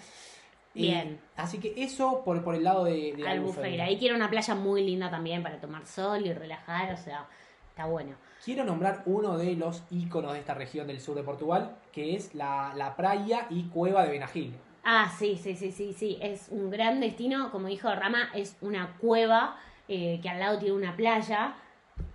Y- 0.74 0.84
Bien. 0.88 1.20
así 1.36 1.60
que 1.60 1.74
eso 1.84 2.24
por, 2.24 2.44
por 2.44 2.56
el 2.56 2.64
lado 2.64 2.86
de, 2.86 3.14
de 3.16 3.28
Albufeira. 3.28 3.86
Ahí 3.86 3.98
tiene 3.98 4.16
una 4.16 4.30
playa 4.30 4.56
muy 4.56 4.84
linda 4.84 5.10
también 5.10 5.44
para 5.44 5.60
tomar 5.60 5.86
sol 5.86 6.26
y 6.26 6.34
relajar, 6.34 6.94
o 6.94 6.98
sea, 6.98 7.28
está 7.70 7.86
bueno. 7.86 8.16
Quiero 8.44 8.64
nombrar 8.64 9.04
uno 9.06 9.38
de 9.38 9.56
los 9.56 9.84
íconos 9.92 10.34
de 10.34 10.40
esta 10.40 10.56
región 10.56 10.88
del 10.88 11.00
sur 11.00 11.16
de 11.16 11.24
Portugal, 11.24 11.76
que 11.92 12.16
es 12.16 12.34
la, 12.34 12.74
la 12.76 12.96
playa 12.96 13.46
y 13.52 13.66
cueva 13.66 14.04
de 14.04 14.12
Benagil. 14.12 14.56
Ah, 14.84 15.12
sí, 15.16 15.38
sí, 15.38 15.56
sí, 15.56 15.72
sí, 15.72 15.94
sí. 15.94 16.18
Es 16.22 16.48
un 16.50 16.72
gran 16.72 17.00
destino. 17.02 17.52
Como 17.52 17.68
dijo 17.68 17.94
Rama, 17.94 18.30
es 18.34 18.58
una 18.62 18.98
cueva 18.98 19.58
eh, 19.88 20.20
que 20.24 20.30
al 20.30 20.40
lado 20.40 20.58
tiene 20.58 20.74
una 20.74 20.96
playa. 20.96 21.54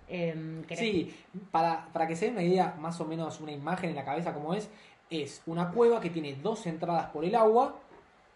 Que 0.07 0.75
Sí, 0.75 1.13
para, 1.51 1.87
para 1.91 2.07
que 2.07 2.15
se 2.15 2.25
den 2.25 2.35
una 2.35 2.43
idea, 2.43 2.75
más 2.79 2.99
o 3.01 3.05
menos 3.05 3.41
una 3.41 3.51
imagen 3.51 3.89
en 3.89 3.95
la 3.95 4.05
cabeza 4.05 4.33
como 4.33 4.53
es, 4.53 4.69
es 5.09 5.41
una 5.45 5.71
cueva 5.71 5.99
que 5.99 6.09
tiene 6.09 6.35
dos 6.35 6.65
entradas 6.65 7.07
por 7.07 7.25
el 7.25 7.35
agua 7.35 7.79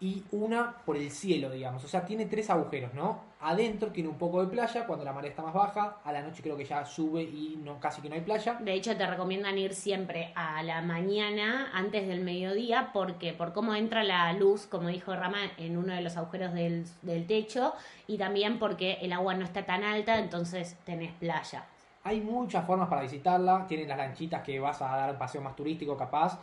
y 0.02 0.24
una 0.32 0.74
por 0.84 0.96
el 0.96 1.12
cielo, 1.12 1.48
digamos. 1.48 1.84
O 1.84 1.86
sea, 1.86 2.04
tiene 2.04 2.26
tres 2.26 2.50
agujeros, 2.50 2.92
¿no? 2.92 3.20
Adentro 3.40 3.92
tiene 3.92 4.08
un 4.08 4.18
poco 4.18 4.44
de 4.44 4.50
playa 4.50 4.84
cuando 4.84 5.04
la 5.04 5.12
marea 5.12 5.30
está 5.30 5.42
más 5.42 5.54
baja, 5.54 5.98
a 6.02 6.10
la 6.12 6.22
noche 6.22 6.42
creo 6.42 6.56
que 6.56 6.64
ya 6.64 6.84
sube 6.84 7.22
y 7.22 7.60
no 7.62 7.78
casi 7.78 8.02
que 8.02 8.08
no 8.08 8.16
hay 8.16 8.20
playa. 8.22 8.58
De 8.60 8.72
hecho, 8.72 8.96
te 8.96 9.06
recomiendan 9.06 9.56
ir 9.58 9.74
siempre 9.74 10.32
a 10.34 10.60
la 10.64 10.82
mañana, 10.82 11.70
antes 11.72 12.08
del 12.08 12.20
mediodía, 12.20 12.90
porque 12.92 13.32
por 13.32 13.52
cómo 13.52 13.76
entra 13.76 14.02
la 14.02 14.32
luz, 14.32 14.66
como 14.66 14.88
dijo 14.88 15.14
Rama, 15.14 15.38
en 15.56 15.76
uno 15.76 15.94
de 15.94 16.02
los 16.02 16.16
agujeros 16.16 16.52
del, 16.52 16.84
del 17.02 17.24
techo, 17.28 17.72
y 18.08 18.18
también 18.18 18.58
porque 18.58 18.98
el 19.02 19.12
agua 19.12 19.34
no 19.34 19.44
está 19.44 19.64
tan 19.64 19.84
alta, 19.84 20.18
entonces 20.18 20.76
tenés 20.84 21.12
playa. 21.12 21.64
Hay 22.02 22.20
muchas 22.20 22.66
formas 22.66 22.88
para 22.88 23.02
visitarla, 23.02 23.66
tienen 23.68 23.88
las 23.88 23.98
lanchitas 23.98 24.42
que 24.42 24.58
vas 24.58 24.82
a 24.82 24.96
dar 24.96 25.10
un 25.12 25.18
paseo 25.18 25.40
más 25.40 25.54
turístico 25.54 25.96
capaz, 25.96 26.40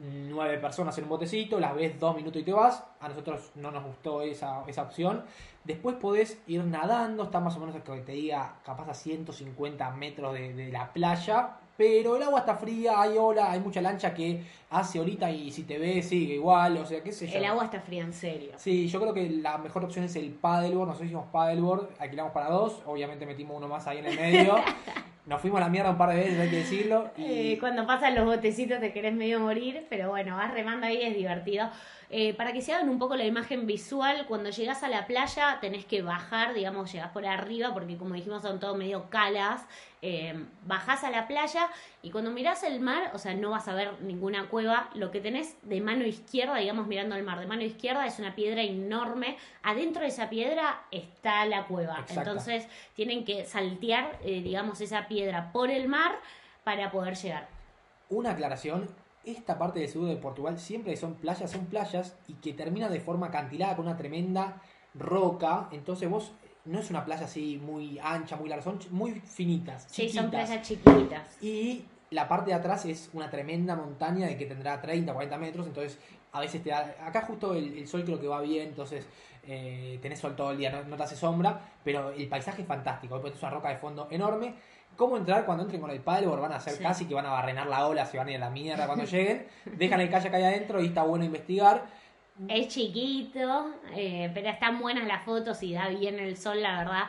nueve 0.00 0.58
personas 0.58 0.96
en 0.98 1.04
un 1.04 1.10
botecito, 1.10 1.60
las 1.60 1.74
ves 1.74 1.98
dos 1.98 2.16
minutos 2.16 2.40
y 2.40 2.44
te 2.44 2.52
vas. 2.52 2.84
A 3.00 3.08
nosotros 3.08 3.50
no 3.54 3.70
nos 3.70 3.84
gustó 3.84 4.22
esa, 4.22 4.64
esa 4.66 4.82
opción. 4.82 5.24
Después 5.64 5.96
podés 5.96 6.40
ir 6.46 6.64
nadando, 6.64 7.24
está 7.24 7.40
más 7.40 7.56
o 7.56 7.60
menos 7.60 7.74
que 7.74 8.00
te 8.00 8.12
diga 8.12 8.56
capaz 8.64 8.88
a 8.88 8.94
150 8.94 9.90
metros 9.90 10.32
de, 10.32 10.54
de 10.54 10.72
la 10.72 10.92
playa, 10.92 11.56
pero 11.76 12.16
el 12.16 12.22
agua 12.22 12.40
está 12.40 12.56
fría, 12.56 13.00
hay 13.00 13.16
ola, 13.16 13.50
hay 13.50 13.60
mucha 13.60 13.80
lancha 13.80 14.12
que 14.12 14.42
hace 14.68 14.98
ahorita 14.98 15.30
y 15.30 15.50
si 15.50 15.62
te 15.62 15.78
ve 15.78 16.02
sigue 16.02 16.34
igual, 16.34 16.76
o 16.76 16.84
sea, 16.84 17.02
qué 17.02 17.10
sé 17.10 17.26
yo. 17.26 17.38
El 17.38 17.44
agua 17.46 17.64
está 17.64 17.80
fría 17.80 18.02
en 18.02 18.12
serio. 18.12 18.52
Sí, 18.56 18.86
yo 18.86 19.00
creo 19.00 19.14
que 19.14 19.30
la 19.30 19.56
mejor 19.56 19.84
opción 19.84 20.04
es 20.04 20.14
el 20.16 20.30
paddleboard, 20.30 20.88
nosotros 20.88 21.06
hicimos 21.06 21.26
paddleboard, 21.32 21.88
alquilamos 21.98 22.32
para 22.32 22.50
dos, 22.50 22.82
obviamente 22.86 23.24
metimos 23.24 23.56
uno 23.56 23.66
más 23.66 23.86
ahí 23.86 23.96
en 23.96 24.06
el 24.06 24.16
medio. 24.16 24.56
Nos 25.30 25.40
fuimos 25.40 25.58
a 25.58 25.60
la 25.66 25.70
mierda 25.70 25.90
un 25.90 25.96
par 25.96 26.10
de 26.10 26.16
veces, 26.16 26.40
hay 26.40 26.50
que 26.50 26.56
decirlo. 26.56 27.12
Y... 27.16 27.52
Eh, 27.52 27.56
cuando 27.60 27.86
pasan 27.86 28.16
los 28.16 28.24
botecitos 28.24 28.80
te 28.80 28.92
querés 28.92 29.14
medio 29.14 29.38
morir, 29.38 29.86
pero 29.88 30.08
bueno, 30.08 30.36
vas 30.36 30.52
remando 30.52 30.88
ahí, 30.88 31.00
es 31.02 31.14
divertido. 31.14 31.70
Eh, 32.12 32.34
para 32.34 32.52
que 32.52 32.60
se 32.60 32.72
hagan 32.72 32.88
un 32.88 32.98
poco 32.98 33.14
la 33.14 33.24
imagen 33.24 33.68
visual, 33.68 34.26
cuando 34.26 34.50
llegas 34.50 34.82
a 34.82 34.88
la 34.88 35.06
playa 35.06 35.58
tenés 35.60 35.84
que 35.84 36.02
bajar, 36.02 36.54
digamos, 36.54 36.92
llegás 36.92 37.12
por 37.12 37.24
arriba, 37.24 37.72
porque 37.72 37.96
como 37.96 38.16
dijimos 38.16 38.42
son 38.42 38.58
todo 38.58 38.74
medio 38.74 39.08
calas, 39.08 39.64
eh, 40.02 40.34
bajás 40.66 41.04
a 41.04 41.10
la 41.10 41.28
playa 41.28 41.68
y 42.02 42.10
cuando 42.10 42.32
mirás 42.32 42.64
el 42.64 42.80
mar, 42.80 43.12
o 43.14 43.18
sea, 43.18 43.34
no 43.34 43.50
vas 43.50 43.68
a 43.68 43.74
ver 43.74 43.92
ninguna 44.00 44.48
cueva, 44.48 44.90
lo 44.94 45.12
que 45.12 45.20
tenés 45.20 45.56
de 45.62 45.80
mano 45.80 46.04
izquierda, 46.04 46.56
digamos, 46.56 46.88
mirando 46.88 47.14
el 47.14 47.22
mar, 47.22 47.38
de 47.38 47.46
mano 47.46 47.62
izquierda 47.62 48.04
es 48.06 48.18
una 48.18 48.34
piedra 48.34 48.62
enorme, 48.62 49.36
adentro 49.62 50.02
de 50.02 50.08
esa 50.08 50.28
piedra 50.28 50.82
está 50.90 51.44
la 51.46 51.66
cueva, 51.66 52.00
Exacto. 52.00 52.30
entonces 52.30 52.66
tienen 52.94 53.24
que 53.24 53.44
saltear, 53.44 54.18
eh, 54.24 54.40
digamos, 54.42 54.80
esa 54.80 55.06
piedra 55.06 55.19
por 55.52 55.70
el 55.70 55.88
mar 55.88 56.12
para 56.64 56.90
poder 56.90 57.14
llegar. 57.16 57.48
Una 58.08 58.32
aclaración, 58.32 58.88
esta 59.24 59.58
parte 59.58 59.80
del 59.80 59.88
sur 59.88 60.06
de 60.06 60.16
Portugal 60.16 60.58
siempre 60.58 60.96
son 60.96 61.14
playas, 61.14 61.50
son 61.50 61.66
playas 61.66 62.16
y 62.28 62.34
que 62.34 62.52
termina 62.52 62.88
de 62.88 63.00
forma 63.00 63.28
acantilada 63.28 63.76
con 63.76 63.86
una 63.86 63.96
tremenda 63.96 64.60
roca, 64.94 65.68
entonces 65.72 66.08
vos 66.08 66.32
no 66.64 66.78
es 66.78 66.90
una 66.90 67.04
playa 67.04 67.24
así 67.24 67.60
muy 67.62 67.98
ancha, 68.02 68.36
muy 68.36 68.48
larga, 68.48 68.64
son 68.64 68.78
muy 68.90 69.12
finitas. 69.20 69.86
Sí, 69.88 70.08
son 70.08 70.30
playas 70.30 70.62
chiquitas. 70.62 71.42
Y 71.42 71.84
la 72.10 72.28
parte 72.28 72.50
de 72.50 72.54
atrás 72.54 72.84
es 72.84 73.10
una 73.12 73.30
tremenda 73.30 73.76
montaña 73.76 74.26
de 74.26 74.36
que 74.36 74.46
tendrá 74.46 74.80
30, 74.80 75.12
40 75.12 75.38
metros, 75.38 75.66
entonces 75.66 75.98
a 76.32 76.40
veces 76.40 76.62
te 76.62 76.70
da... 76.70 76.94
Acá 77.02 77.22
justo 77.22 77.54
el, 77.54 77.78
el 77.78 77.86
sol 77.86 78.04
creo 78.04 78.20
que 78.20 78.28
va 78.28 78.40
bien, 78.40 78.68
entonces 78.68 79.06
eh, 79.46 79.98
tenés 80.02 80.18
sol 80.18 80.36
todo 80.36 80.50
el 80.50 80.58
día, 80.58 80.70
no, 80.70 80.84
no 80.84 80.96
te 80.96 81.02
hace 81.02 81.16
sombra, 81.16 81.60
pero 81.82 82.10
el 82.10 82.28
paisaje 82.28 82.62
es 82.62 82.68
fantástico, 82.68 83.14
después 83.14 83.34
es 83.34 83.42
una 83.42 83.50
roca 83.50 83.68
de 83.68 83.76
fondo 83.76 84.08
enorme. 84.10 84.54
¿Cómo 84.96 85.16
entrar 85.16 85.46
cuando 85.46 85.62
entren 85.64 85.80
con 85.80 85.90
el 85.90 86.00
paddleboard? 86.00 86.40
Van 86.42 86.52
a 86.52 86.56
hacer 86.56 86.74
Sí. 86.74 86.82
casi 86.82 87.06
que 87.06 87.14
van 87.14 87.24
a 87.26 87.30
barrenar 87.30 87.66
la 87.66 87.86
ola, 87.86 88.04
se 88.04 88.18
van 88.18 88.28
a 88.28 88.30
ir 88.32 88.36
a 88.36 88.40
la 88.40 88.50
mierda 88.50 88.86
cuando 88.86 89.04
lleguen. 89.10 89.46
Dejan 89.64 90.00
el 90.00 90.10
kayak 90.10 90.34
ahí 90.34 90.42
adentro 90.42 90.82
y 90.82 90.86
está 90.86 91.02
bueno 91.04 91.24
investigar. 91.24 91.86
Es 92.48 92.68
chiquito, 92.68 93.70
eh, 93.94 94.30
pero 94.34 94.48
están 94.48 94.78
buenas 94.80 95.06
las 95.06 95.24
fotos 95.24 95.62
y 95.62 95.74
da 95.74 95.88
bien 95.88 96.18
el 96.18 96.36
sol, 96.36 96.62
la 96.62 96.78
verdad. 96.78 97.02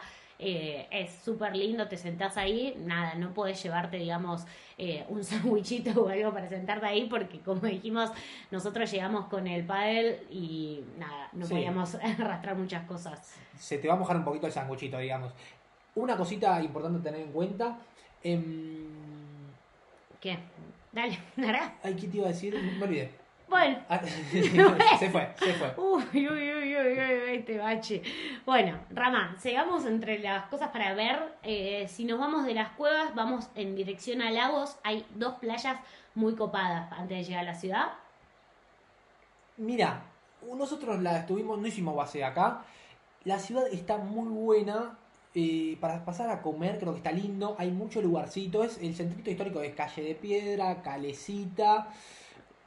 eh, 0.44 0.88
es 0.90 1.12
súper 1.24 1.56
lindo, 1.56 1.88
te 1.88 1.98
sentás 1.98 2.36
ahí, 2.36 2.74
nada, 2.80 3.14
no 3.14 3.32
puedes 3.32 3.62
llevarte, 3.62 3.98
digamos, 3.98 4.44
eh, 4.76 5.06
un 5.08 5.24
sandwichito 5.64 6.02
o 6.02 6.10
algo 6.10 6.34
para 6.34 6.50
sentarte 6.50 6.88
ahí, 6.88 7.06
porque 7.08 7.40
como 7.42 7.62
dijimos, 7.62 8.10
nosotros 8.50 8.92
llegamos 8.92 9.28
con 9.28 9.46
el 9.46 9.64
paddle 9.64 10.24
y 10.32 10.84
nada, 10.98 11.30
no 11.34 11.46
Sí. 11.46 11.54
podíamos 11.54 11.94
arrastrar 12.20 12.56
muchas 12.56 12.86
cosas. 12.88 13.36
Se 13.60 13.78
te 13.78 13.88
va 13.88 13.94
a 13.94 13.98
mojar 13.98 14.18
un 14.18 14.24
poquito 14.24 14.48
el 14.48 14.52
sanguchito, 14.52 14.98
digamos. 14.98 15.32
Una 15.96 16.16
cosita 16.18 16.62
importante 16.62 17.00
a 17.00 17.04
tener 17.04 17.22
en 17.28 17.32
cuenta. 17.32 17.78
em, 18.24 18.88
¿Qué? 20.20 20.38
Dale, 20.92 21.18
narra. 21.38 21.74
ay, 21.84 21.96
¿qué 21.96 22.08
te 22.08 22.18
iba 22.18 22.26
a 22.28 22.30
decir? 22.30 22.54
Me 22.78 22.84
olvidé. 22.84 23.12
Bueno, 23.50 23.80
Ah, 23.90 24.00
se 25.00 25.10
fue, 25.10 25.34
se 25.38 25.54
fue. 25.56 25.74
Uy, 25.76 26.04
uy, 26.14 26.30
uy, 26.30 26.76
uy, 26.78 26.78
uy, 26.78 27.36
este 27.36 27.58
bache. 27.58 28.02
Bueno, 28.46 28.80
Rama, 28.92 29.36
sigamos 29.40 29.86
entre 29.86 30.20
las 30.20 30.46
cosas 30.46 30.70
para 30.70 30.94
ver. 30.94 31.34
Eh, 31.44 31.86
si 31.90 32.06
nos 32.06 32.18
vamos 32.18 32.46
de 32.46 32.54
las 32.54 32.70
cuevas, 32.72 33.14
vamos 33.14 33.50
en 33.56 33.76
dirección 33.76 34.22
a 34.22 34.32
lagos. 34.32 34.78
Hay 34.84 35.06
dos 35.16 35.34
playas 35.36 35.78
muy 36.16 36.36
copadas 36.36 36.90
antes 36.94 37.18
de 37.18 37.24
llegar 37.26 37.42
a 37.42 37.52
la 37.52 37.56
ciudad. 37.56 37.88
Mira, 39.58 40.02
nosotros 40.56 41.02
la 41.02 41.20
estuvimos, 41.20 41.60
no 41.60 41.68
hicimos 41.68 41.94
base 41.96 42.24
acá. 42.24 42.62
La 43.26 43.38
ciudad 43.38 43.66
está 43.72 43.98
muy 43.98 44.30
buena. 44.30 44.98
Eh, 45.34 45.78
para 45.80 46.04
pasar 46.04 46.30
a 46.30 46.42
comer, 46.42 46.78
creo 46.80 46.92
que 46.94 46.98
está 46.98 47.12
lindo. 47.12 47.56
Hay 47.58 47.72
mucho 47.72 48.02
lugarcito. 48.02 48.64
Es 48.64 48.78
el 48.82 48.94
centrito 48.96 49.30
histórico 49.32 49.60
de 49.60 49.74
Calle 49.74 50.02
de 50.04 50.16
Piedra, 50.16 50.82
Calecita. 50.82 51.88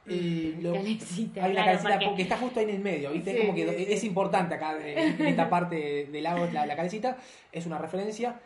eh, 0.07 0.57
lo- 0.61 0.73
Calecita, 0.73 1.45
hay 1.45 1.51
una 1.51 1.63
claro, 1.63 1.79
calecita 1.83 2.05
porque- 2.09 2.21
está 2.21 2.37
justo 2.37 2.59
ahí 2.59 2.65
en 2.69 2.75
el 2.75 2.79
medio, 2.81 3.11
¿viste? 3.11 3.31
Es 3.31 3.41
como 3.41 3.55
que 3.55 3.93
es 3.93 4.03
importante 4.03 4.53
acá 4.55 4.77
eh, 4.79 5.15
en 5.19 5.25
esta 5.25 5.49
parte 5.49 6.07
del 6.11 6.23
lago, 6.23 6.45
la, 6.53 6.65
la 6.65 6.75
calecita. 6.75 7.17
Es 7.51 7.65
una 7.65 7.77
referencia. 7.79 8.39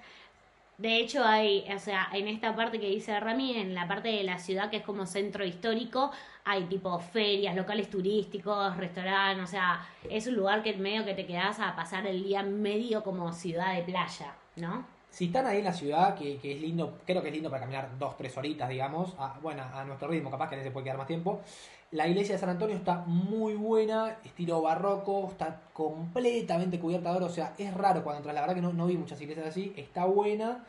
De 0.77 0.95
hecho, 0.95 1.25
hay, 1.25 1.65
o 1.75 1.79
sea, 1.79 2.07
en 2.13 2.29
esta 2.29 2.55
parte 2.55 2.79
que 2.79 2.87
dice 2.87 3.19
Rami, 3.19 3.57
en 3.57 3.75
la 3.75 3.85
parte 3.89 4.07
de 4.07 4.23
la 4.23 4.37
ciudad 4.37 4.69
que 4.69 4.77
es 4.77 4.83
como 4.83 5.05
centro 5.05 5.43
histórico, 5.45 6.11
hay 6.49 6.63
tipo 6.63 6.97
ferias, 6.97 7.55
locales 7.55 7.91
turísticos, 7.91 8.75
restaurantes, 8.75 9.43
o 9.43 9.47
sea, 9.47 9.87
es 10.09 10.25
un 10.25 10.35
lugar 10.35 10.63
que 10.63 10.73
medio 10.73 11.05
que 11.05 11.13
te 11.13 11.27
quedas 11.27 11.59
a 11.59 11.75
pasar 11.75 12.07
el 12.07 12.23
día 12.23 12.41
medio 12.41 13.03
como 13.03 13.31
ciudad 13.31 13.75
de 13.75 13.83
playa, 13.83 14.33
¿no? 14.55 14.83
Si 15.11 15.25
están 15.25 15.45
ahí 15.45 15.59
en 15.59 15.65
la 15.65 15.73
ciudad, 15.73 16.15
que, 16.15 16.37
que 16.39 16.53
es 16.53 16.61
lindo, 16.61 16.97
creo 17.05 17.21
que 17.21 17.27
es 17.27 17.33
lindo 17.35 17.51
para 17.51 17.61
caminar 17.61 17.91
dos, 17.99 18.17
tres 18.17 18.35
horitas, 18.35 18.67
digamos, 18.67 19.13
a, 19.19 19.37
bueno, 19.39 19.63
a 19.71 19.83
nuestro 19.85 20.07
ritmo, 20.07 20.31
capaz 20.31 20.49
que 20.49 20.55
veces 20.55 20.71
puede 20.71 20.85
quedar 20.85 20.97
más 20.97 21.05
tiempo. 21.05 21.41
La 21.91 22.07
iglesia 22.07 22.33
de 22.33 22.39
San 22.39 22.49
Antonio 22.49 22.75
está 22.75 23.03
muy 23.05 23.53
buena, 23.53 24.17
estilo 24.23 24.59
barroco, 24.63 25.27
está 25.29 25.61
completamente 25.71 26.79
cubierta 26.79 27.11
de 27.11 27.17
oro, 27.17 27.25
o 27.27 27.29
sea, 27.29 27.53
es 27.59 27.71
raro 27.75 28.03
cuando 28.03 28.17
entras, 28.17 28.33
la 28.33 28.41
verdad 28.41 28.55
que 28.55 28.61
no, 28.61 28.73
no 28.73 28.87
vi 28.87 28.97
muchas 28.97 29.21
iglesias 29.21 29.45
así, 29.45 29.71
está 29.75 30.05
buena, 30.05 30.65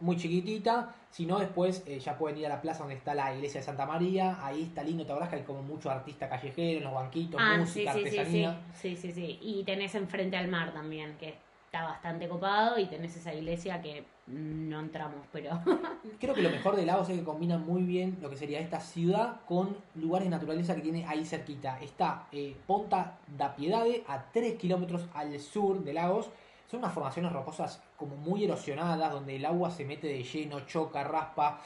muy 0.00 0.16
chiquitita, 0.16 0.94
si 1.10 1.26
no 1.26 1.38
después 1.38 1.82
eh, 1.86 1.98
ya 1.98 2.16
pueden 2.16 2.38
ir 2.38 2.46
a 2.46 2.50
la 2.50 2.60
plaza 2.60 2.80
donde 2.80 2.94
está 2.94 3.14
la 3.14 3.34
iglesia 3.34 3.60
de 3.60 3.66
Santa 3.66 3.86
María, 3.86 4.44
ahí 4.44 4.62
está 4.62 4.82
lindo, 4.82 5.04
te 5.04 5.12
que 5.28 5.36
hay 5.36 5.42
como 5.42 5.62
mucho 5.62 5.90
artista 5.90 6.28
callejero 6.28 6.78
en 6.78 6.84
los 6.84 6.94
banquitos, 6.94 7.40
Ah, 7.42 7.56
música, 7.58 7.92
sí, 7.92 8.04
sí, 8.04 8.10
sí, 8.10 8.18
artesanía. 8.18 8.60
sí, 8.74 8.96
sí, 8.96 9.12
sí. 9.12 9.38
Y 9.42 9.64
tenés 9.64 9.94
enfrente 9.94 10.36
al 10.36 10.48
mar 10.48 10.72
también, 10.72 11.16
que 11.18 11.34
está 11.66 11.84
bastante 11.84 12.28
copado, 12.28 12.78
y 12.78 12.86
tenés 12.86 13.16
esa 13.16 13.34
iglesia 13.34 13.82
que 13.82 14.04
no 14.26 14.80
entramos, 14.80 15.26
pero... 15.32 15.58
Creo 16.20 16.34
que 16.34 16.42
lo 16.42 16.50
mejor 16.50 16.76
de 16.76 16.86
Lagos 16.86 17.08
es 17.08 17.18
que 17.18 17.24
combina 17.24 17.58
muy 17.58 17.82
bien 17.82 18.18
lo 18.20 18.30
que 18.30 18.36
sería 18.36 18.60
esta 18.60 18.80
ciudad 18.80 19.40
con 19.46 19.76
lugares 19.94 20.26
de 20.26 20.30
naturaleza 20.30 20.74
que 20.74 20.82
tiene 20.82 21.06
ahí 21.06 21.24
cerquita. 21.24 21.78
Está 21.80 22.26
eh, 22.32 22.56
Ponta 22.66 23.18
da 23.36 23.54
Piedade, 23.56 24.04
a 24.06 24.30
3 24.32 24.54
kilómetros 24.54 25.08
al 25.14 25.38
sur 25.40 25.82
de 25.82 25.92
Lagos. 25.92 26.30
Son 26.70 26.80
unas 26.80 26.92
formaciones 26.92 27.32
rocosas 27.32 27.82
como 27.96 28.14
muy 28.16 28.44
erosionadas, 28.44 29.10
donde 29.10 29.36
el 29.36 29.44
agua 29.46 29.70
se 29.70 29.84
mete 29.86 30.06
de 30.06 30.22
lleno, 30.22 30.60
choca, 30.66 31.02
raspa. 31.02 31.60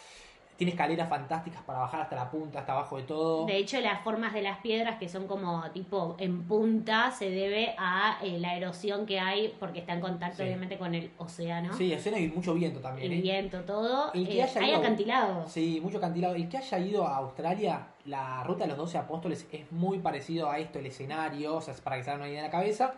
Tiene 0.57 0.73
escaleras 0.73 1.09
fantásticas 1.09 1.61
para 1.63 1.81
bajar 1.81 2.03
hasta 2.03 2.15
la 2.15 2.31
punta, 2.31 2.61
hasta 2.61 2.73
abajo 2.73 2.99
de 2.99 3.03
todo. 3.03 3.47
De 3.47 3.57
hecho, 3.57 3.81
las 3.81 4.05
formas 4.05 4.33
de 4.33 4.43
las 4.43 4.59
piedras, 4.59 4.99
que 4.99 5.09
son 5.09 5.27
como 5.27 5.69
tipo 5.73 6.15
en 6.21 6.45
punta, 6.47 7.11
se 7.11 7.31
debe 7.31 7.75
a 7.79 8.19
eh, 8.23 8.39
la 8.39 8.55
erosión 8.57 9.05
que 9.05 9.19
hay, 9.19 9.53
porque 9.59 9.81
está 9.81 9.95
en 9.95 10.01
contacto 10.01 10.37
Sí. 10.37 10.43
obviamente 10.45 10.79
con 10.79 10.95
el 10.95 11.11
océano. 11.19 11.73
Sí, 11.77 11.93
escena 11.93 12.21
y 12.21 12.29
mucho 12.29 12.55
viento 12.55 12.79
también. 12.79 13.11
El 13.11 13.19
¿eh? 13.19 13.23
viento, 13.23 13.63
todo. 13.63 14.13
El 14.13 14.29
que 14.29 14.39
Eh, 14.39 14.43
haya 14.45 14.61
hay 14.61 14.69
ido- 14.71 14.79
acantilados. 14.79 15.51
Sí, 15.51 15.81
mucho 15.83 15.99
acantilado. 15.99 16.35
El 16.37 16.49
que 16.49 16.59
haya 16.59 16.79
ido 16.79 17.05
a 17.09 17.17
Australia, 17.17 17.89
la 18.05 18.45
ruta 18.45 18.63
de 18.65 18.69
los 18.69 18.77
12 18.79 18.99
apóstoles 18.99 19.49
es 19.51 19.73
muy 19.73 19.99
parecido 19.99 20.49
a 20.49 20.59
esto, 20.61 20.79
el 20.79 20.87
escenario, 20.87 21.57
o 21.57 21.61
sea, 21.61 21.75
es 21.75 21.81
para 21.81 21.97
que 21.97 22.05
se 22.05 22.11
hagan 22.11 22.21
una 22.21 22.29
idea 22.31 22.39
en 22.41 22.45
la 22.47 22.53
cabeza. 22.53 22.95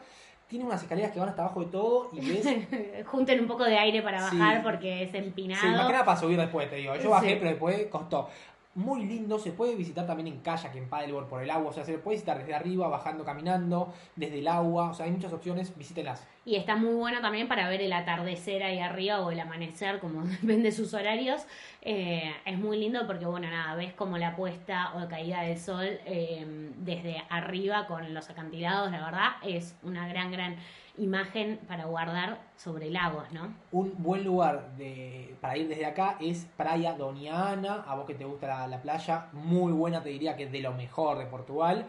Tiene 0.49 0.65
unas 0.67 0.83
escaleras 0.83 1.11
que 1.13 1.19
van 1.21 1.29
hasta 1.31 1.43
abajo 1.43 1.61
de 1.61 1.67
todo 1.67 2.11
y 2.13 2.21
ves. 2.29 3.07
Junten 3.07 3.41
un 3.41 3.47
poco 3.47 3.65
de 3.65 3.79
aire 3.79 4.03
para 4.03 4.29
Sí. 4.31 4.39
bajar 4.39 4.63
porque 4.63 5.05
es 5.05 5.15
empinado. 5.15 5.61
Sí, 5.63 5.69
más 5.69 5.87
que 5.87 5.93
nada 5.93 6.05
para 6.05 6.21
subir 6.21 6.39
después, 6.39 6.69
te 6.71 6.77
digo. 6.77 6.95
Yo 6.97 7.11
bajé, 7.11 7.31
Sí. 7.31 7.35
pero 7.39 7.51
después 7.51 7.87
costó. 7.87 8.29
Muy 8.75 9.05
lindo, 9.05 9.39
se 9.39 9.53
puede 9.53 9.77
visitar 9.77 10.07
también 10.07 10.29
en 10.29 10.41
kayak, 10.41 10.75
en 10.75 10.89
paddleboard 10.89 11.29
por 11.29 11.43
el 11.43 11.51
agua, 11.51 11.71
o 11.71 11.73
sea, 11.73 11.85
se 11.85 11.99
puede 11.99 12.17
visitar 12.17 12.39
desde 12.39 12.55
arriba, 12.55 12.89
bajando, 12.89 13.25
caminando, 13.25 13.93
desde 14.17 14.41
el 14.41 14.49
agua, 14.49 14.91
o 14.91 14.95
sea, 14.95 15.07
hay 15.07 15.13
muchas 15.13 15.33
opciones, 15.33 15.77
visítenlas. 15.77 16.27
Y 16.45 16.57
está 16.57 16.77
muy 16.77 16.95
bueno 16.95 17.21
también 17.21 17.49
para 17.49 17.69
ver 17.69 17.81
el 17.81 17.93
atardecer 17.93 18.63
ahí 18.63 18.79
arriba 18.79 19.21
o 19.21 19.31
el 19.31 19.41
amanecer, 19.41 20.01
como 20.01 20.23
depende 20.43 20.65
de 20.65 20.73
sus 20.73 20.93
horarios. 20.93 21.47
Eh, 21.83 22.33
es 22.45 22.59
muy 22.59 22.79
lindo 22.79 23.07
porque, 23.07 23.27
bueno, 23.27 23.49
nada, 23.49 23.75
ves 23.77 23.93
como 23.95 24.19
la 24.19 24.35
puesta 24.37 24.93
o 24.95 25.09
caída 25.09 25.43
del 25.43 25.59
sol 25.59 25.87
eh, 26.05 26.73
desde 26.79 27.23
arriba 27.29 27.87
con 27.87 28.13
los 28.13 28.29
acantilados, 28.29 28.91
la 28.91 29.05
verdad, 29.05 29.29
es 29.45 29.77
una 29.83 30.09
gran, 30.09 30.33
gran 30.33 30.57
imagen 30.99 31.59
para 31.67 31.87
guardar 31.87 32.39
sobre 32.57 32.89
el 32.89 32.97
agua, 32.97 33.27
¿no? 33.33 33.55
Un 33.73 33.95
buen 33.99 34.25
lugar 34.25 34.77
de, 34.77 35.35
para 35.41 35.57
ir 35.57 35.69
desde 35.69 35.87
acá 35.87 36.17
es 36.21 36.47
Praia 36.57 36.95
Doniana, 36.95 37.85
a 37.87 37.95
vos 37.97 38.07
que 38.07 38.15
te 38.15 38.25
gusta 38.25 38.47
la, 38.47 38.67
la 38.69 38.81
playa, 38.81 39.29
muy 39.33 39.73
buena, 39.73 40.03
te 40.03 40.11
diría 40.11 40.37
que 40.37 40.45
es 40.45 40.53
de 40.53 40.61
lo 40.61 40.73
mejor 40.73 41.19
de 41.19 41.27
Portugal. 41.27 41.87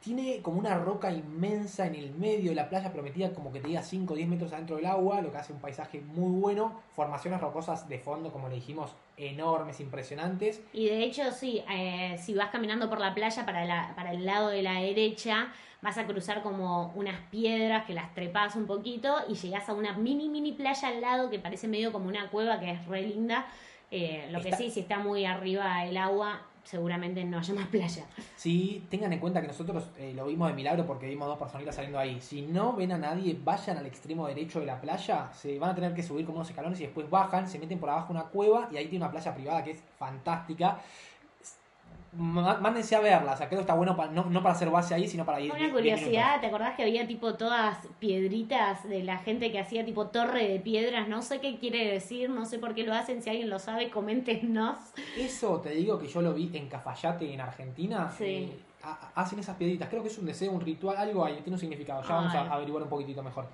Tiene 0.00 0.40
como 0.40 0.60
una 0.60 0.78
roca 0.78 1.10
inmensa 1.10 1.86
en 1.86 1.96
el 1.96 2.14
medio 2.14 2.50
de 2.50 2.54
la 2.54 2.68
playa, 2.68 2.92
prometida 2.92 3.32
como 3.32 3.52
que 3.52 3.60
te 3.60 3.68
diga 3.68 3.82
5 3.82 4.12
o 4.12 4.16
10 4.16 4.28
metros 4.28 4.52
adentro 4.52 4.76
del 4.76 4.86
agua, 4.86 5.20
lo 5.20 5.32
que 5.32 5.38
hace 5.38 5.52
un 5.52 5.58
paisaje 5.58 6.00
muy 6.00 6.30
bueno. 6.40 6.80
Formaciones 6.94 7.40
rocosas 7.40 7.88
de 7.88 7.98
fondo, 7.98 8.30
como 8.30 8.48
le 8.48 8.54
dijimos, 8.54 8.94
enormes, 9.16 9.80
impresionantes. 9.80 10.62
Y 10.72 10.86
de 10.86 11.02
hecho, 11.02 11.32
sí, 11.32 11.64
eh, 11.68 12.16
si 12.22 12.34
vas 12.34 12.50
caminando 12.50 12.88
por 12.88 13.00
la 13.00 13.14
playa 13.14 13.44
para, 13.44 13.64
la, 13.64 13.94
para 13.96 14.12
el 14.12 14.24
lado 14.24 14.50
de 14.50 14.62
la 14.62 14.74
derecha, 14.74 15.48
vas 15.82 15.98
a 15.98 16.06
cruzar 16.06 16.42
como 16.42 16.92
unas 16.94 17.20
piedras 17.30 17.84
que 17.84 17.94
las 17.94 18.12
trepas 18.14 18.56
un 18.56 18.66
poquito 18.66 19.14
y 19.28 19.34
llegas 19.34 19.68
a 19.68 19.74
una 19.74 19.92
mini, 19.92 20.28
mini 20.28 20.52
playa 20.52 20.88
al 20.88 21.00
lado 21.00 21.30
que 21.30 21.38
parece 21.38 21.68
medio 21.68 21.92
como 21.92 22.08
una 22.08 22.28
cueva 22.30 22.58
que 22.58 22.72
es 22.72 22.86
re 22.86 23.02
linda. 23.02 23.46
Eh, 23.90 24.28
lo 24.30 24.40
que 24.40 24.52
sí, 24.54 24.70
si 24.70 24.80
está 24.80 24.98
muy 24.98 25.24
arriba 25.24 25.84
el 25.84 25.96
agua, 25.96 26.42
seguramente 26.66 27.24
no 27.24 27.38
haya 27.38 27.54
más 27.54 27.68
playa. 27.68 28.04
Sí, 28.36 28.84
tengan 28.90 29.12
en 29.12 29.20
cuenta 29.20 29.40
que 29.40 29.46
nosotros 29.46 29.84
eh, 29.98 30.12
lo 30.14 30.26
vimos 30.26 30.48
de 30.48 30.54
milagro 30.54 30.86
porque 30.86 31.06
vimos 31.06 31.28
dos 31.28 31.38
personitas 31.38 31.74
saliendo 31.74 31.98
ahí. 31.98 32.20
Si 32.20 32.42
no 32.42 32.74
ven 32.74 32.92
a 32.92 32.98
nadie, 32.98 33.38
vayan 33.42 33.78
al 33.78 33.86
extremo 33.86 34.26
derecho 34.26 34.60
de 34.60 34.66
la 34.66 34.80
playa, 34.80 35.30
se 35.32 35.58
van 35.58 35.70
a 35.70 35.74
tener 35.74 35.94
que 35.94 36.02
subir 36.02 36.26
como 36.26 36.38
unos 36.38 36.50
escalones 36.50 36.80
y 36.80 36.84
después 36.84 37.08
bajan, 37.08 37.48
se 37.48 37.58
meten 37.58 37.78
por 37.78 37.90
abajo 37.90 38.12
una 38.12 38.24
cueva 38.24 38.68
y 38.72 38.76
ahí 38.76 38.88
tiene 38.88 39.04
una 39.04 39.12
playa 39.12 39.34
privada 39.34 39.62
que 39.62 39.70
es 39.72 39.82
fantástica. 39.98 40.80
Má- 42.16 42.58
mándense 42.58 42.96
a 42.96 43.00
verla. 43.00 43.32
O 43.32 43.36
sea, 43.36 43.46
creo 43.48 43.58
que 43.58 43.62
está 43.62 43.74
bueno 43.74 43.96
para, 43.96 44.10
no, 44.12 44.24
no 44.24 44.42
para 44.42 44.54
hacer 44.54 44.70
base 44.70 44.94
ahí, 44.94 45.06
sino 45.08 45.24
para 45.24 45.40
ir. 45.40 45.50
Una 45.50 45.60
10 45.60 45.72
curiosidad, 45.72 46.40
¿te 46.40 46.46
acordás 46.46 46.74
que 46.76 46.82
había 46.82 47.06
tipo 47.06 47.34
todas 47.34 47.78
piedritas 47.98 48.88
de 48.88 49.02
la 49.02 49.18
gente 49.18 49.52
que 49.52 49.58
hacía 49.58 49.84
tipo 49.84 50.06
torre 50.08 50.48
de 50.48 50.60
piedras? 50.60 51.08
No 51.08 51.22
sé 51.22 51.40
qué 51.40 51.58
quiere 51.58 51.90
decir, 51.92 52.30
no 52.30 52.44
sé 52.46 52.58
por 52.58 52.74
qué 52.74 52.84
lo 52.84 52.94
hacen, 52.94 53.22
si 53.22 53.30
alguien 53.30 53.50
lo 53.50 53.58
sabe, 53.58 53.90
coméntenos. 53.90 54.76
Eso 55.16 55.60
te 55.60 55.70
digo 55.70 55.98
que 55.98 56.06
yo 56.08 56.22
lo 56.22 56.32
vi 56.34 56.50
en 56.54 56.68
Cafayate, 56.68 57.32
en 57.32 57.40
Argentina. 57.40 58.10
Sí. 58.16 58.24
eh, 58.24 58.58
ha- 58.82 59.10
hacen 59.14 59.38
esas 59.38 59.56
piedritas. 59.56 59.88
Creo 59.88 60.02
que 60.02 60.08
es 60.08 60.18
un 60.18 60.26
deseo, 60.26 60.52
un 60.52 60.60
ritual, 60.60 60.96
algo 60.96 61.24
ahí, 61.24 61.34
tiene 61.42 61.52
un 61.54 61.58
significado. 61.58 62.02
Ya 62.02 62.14
vamos 62.14 62.34
a 62.34 62.52
averiguar 62.52 62.82
un 62.84 62.88
poquitito 62.88 63.22
mejor. 63.22 63.46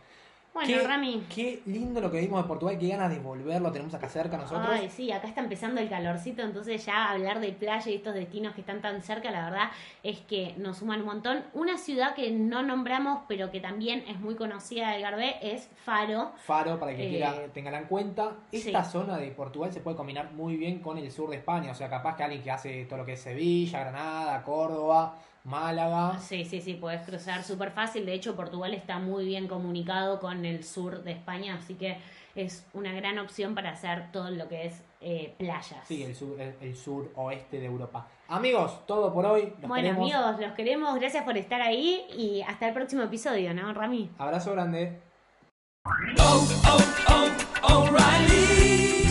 Bueno, 0.55 0.69
qué, 0.69 0.87
Rami. 0.87 1.27
qué 1.35 1.63
lindo 1.65 1.99
lo 2.01 2.11
que 2.11 2.21
vimos 2.21 2.43
de 2.43 2.47
Portugal, 2.47 2.77
qué 2.79 2.89
ganas 2.89 3.11
de 3.11 3.19
volverlo, 3.19 3.73
tenemos 3.73 3.95
acá 3.95 4.07
cerca 4.09 4.37
nosotros. 4.37 4.69
Ay, 4.71 4.91
sí, 4.91 5.11
acá 5.11 5.27
está 5.27 5.41
empezando 5.41 5.81
el 5.81 5.89
calorcito, 5.89 6.43
entonces 6.43 6.85
ya 6.85 7.11
hablar 7.11 7.41
de 7.41 7.53
playa 7.53 7.91
y 7.91 7.95
estos 7.95 8.13
destinos 8.15 8.55
que 8.55 8.61
están 8.61 8.83
tan 8.83 9.01
cerca, 9.01 9.31
la 9.31 9.45
verdad 9.49 9.71
es 10.03 10.21
que 10.21 10.55
nos 10.59 10.77
suman 10.77 11.01
un 11.01 11.07
montón. 11.07 11.43
Una 11.55 11.79
ciudad 11.79 12.15
que 12.15 12.31
no 12.31 12.63
nombramos, 12.63 13.21
pero 13.29 13.51
que 13.51 13.61
también 13.61 14.05
es 14.07 14.21
muy 14.21 14.35
conocida 14.35 14.91
del 14.91 15.01
Garbé, 15.01 15.37
es 15.41 15.71
Faro. 15.87 16.33
Faro, 16.45 16.79
para 16.79 16.95
que 16.95 17.07
Eh, 17.07 17.09
quiera 17.11 17.35
tengan 17.55 17.75
en 17.75 17.85
cuenta. 17.85 18.37
Esta 18.53 18.85
sí. 18.85 18.93
zona 18.93 19.17
de 19.17 19.29
Portugal 19.31 19.73
se 19.73 19.81
puede 19.81 19.97
combinar 19.97 20.33
muy 20.33 20.57
bien 20.57 20.81
con 20.81 20.99
el 20.99 21.11
sur 21.11 21.31
de 21.31 21.37
España. 21.37 21.71
O 21.71 21.75
sea, 21.75 21.89
capaz 21.89 22.15
que 22.17 22.25
alguien 22.25 22.43
que 22.43 22.51
hace 22.51 22.85
todo 22.85 22.99
lo 22.99 23.07
que 23.07 23.15
es 23.15 23.21
Sevilla, 23.21 23.81
Granada, 23.81 24.43
Córdoba, 24.43 25.17
Málaga. 25.45 26.19
Sí, 26.21 26.45
sí, 26.45 26.61
sí, 26.61 26.75
puedes 26.75 27.03
cruzar 27.03 27.43
súper 27.43 27.71
fácil. 27.73 28.07
De 28.07 28.15
hecho, 28.15 28.37
Portugal 28.37 28.75
está 28.75 28.99
muy 28.99 29.25
bien 29.25 29.49
comunicado 29.49 30.21
con 30.21 30.45
el 30.45 30.63
sur 30.65 31.03
de 31.03 31.13
España, 31.13 31.57
así 31.57 31.75
que 31.75 31.99
es 32.35 32.65
una 32.73 32.93
gran 32.93 33.19
opción 33.19 33.55
para 33.55 33.71
hacer 33.71 34.11
todo 34.13 34.31
lo 34.31 34.49
que 34.49 34.67
es 34.67 34.83
eh, 35.01 35.35
playas. 35.39 35.77
Sí, 35.85 36.03
el 36.03 36.15
sur, 36.15 36.41
el, 36.41 36.55
el 36.61 36.77
sur 36.77 37.11
oeste 37.17 37.59
de 37.59 37.67
Europa. 37.67 38.07
Amigos, 38.29 38.87
todo 38.87 39.13
por 39.13 39.27
hoy. 39.27 39.53
Los 39.61 39.69
bueno, 39.69 39.89
queremos. 39.89 40.13
amigos, 40.15 40.41
los 40.41 40.53
queremos. 40.53 40.95
Gracias 40.95 41.25
por 41.25 41.37
estar 41.37 41.61
ahí 41.61 42.07
y 42.17 42.41
hasta 42.43 42.69
el 42.69 42.75
próximo 42.75 43.03
episodio, 43.03 43.53
¿no, 43.53 43.75
Rami? 43.75 44.11
Abrazo 44.19 44.53
grande. 44.53 45.01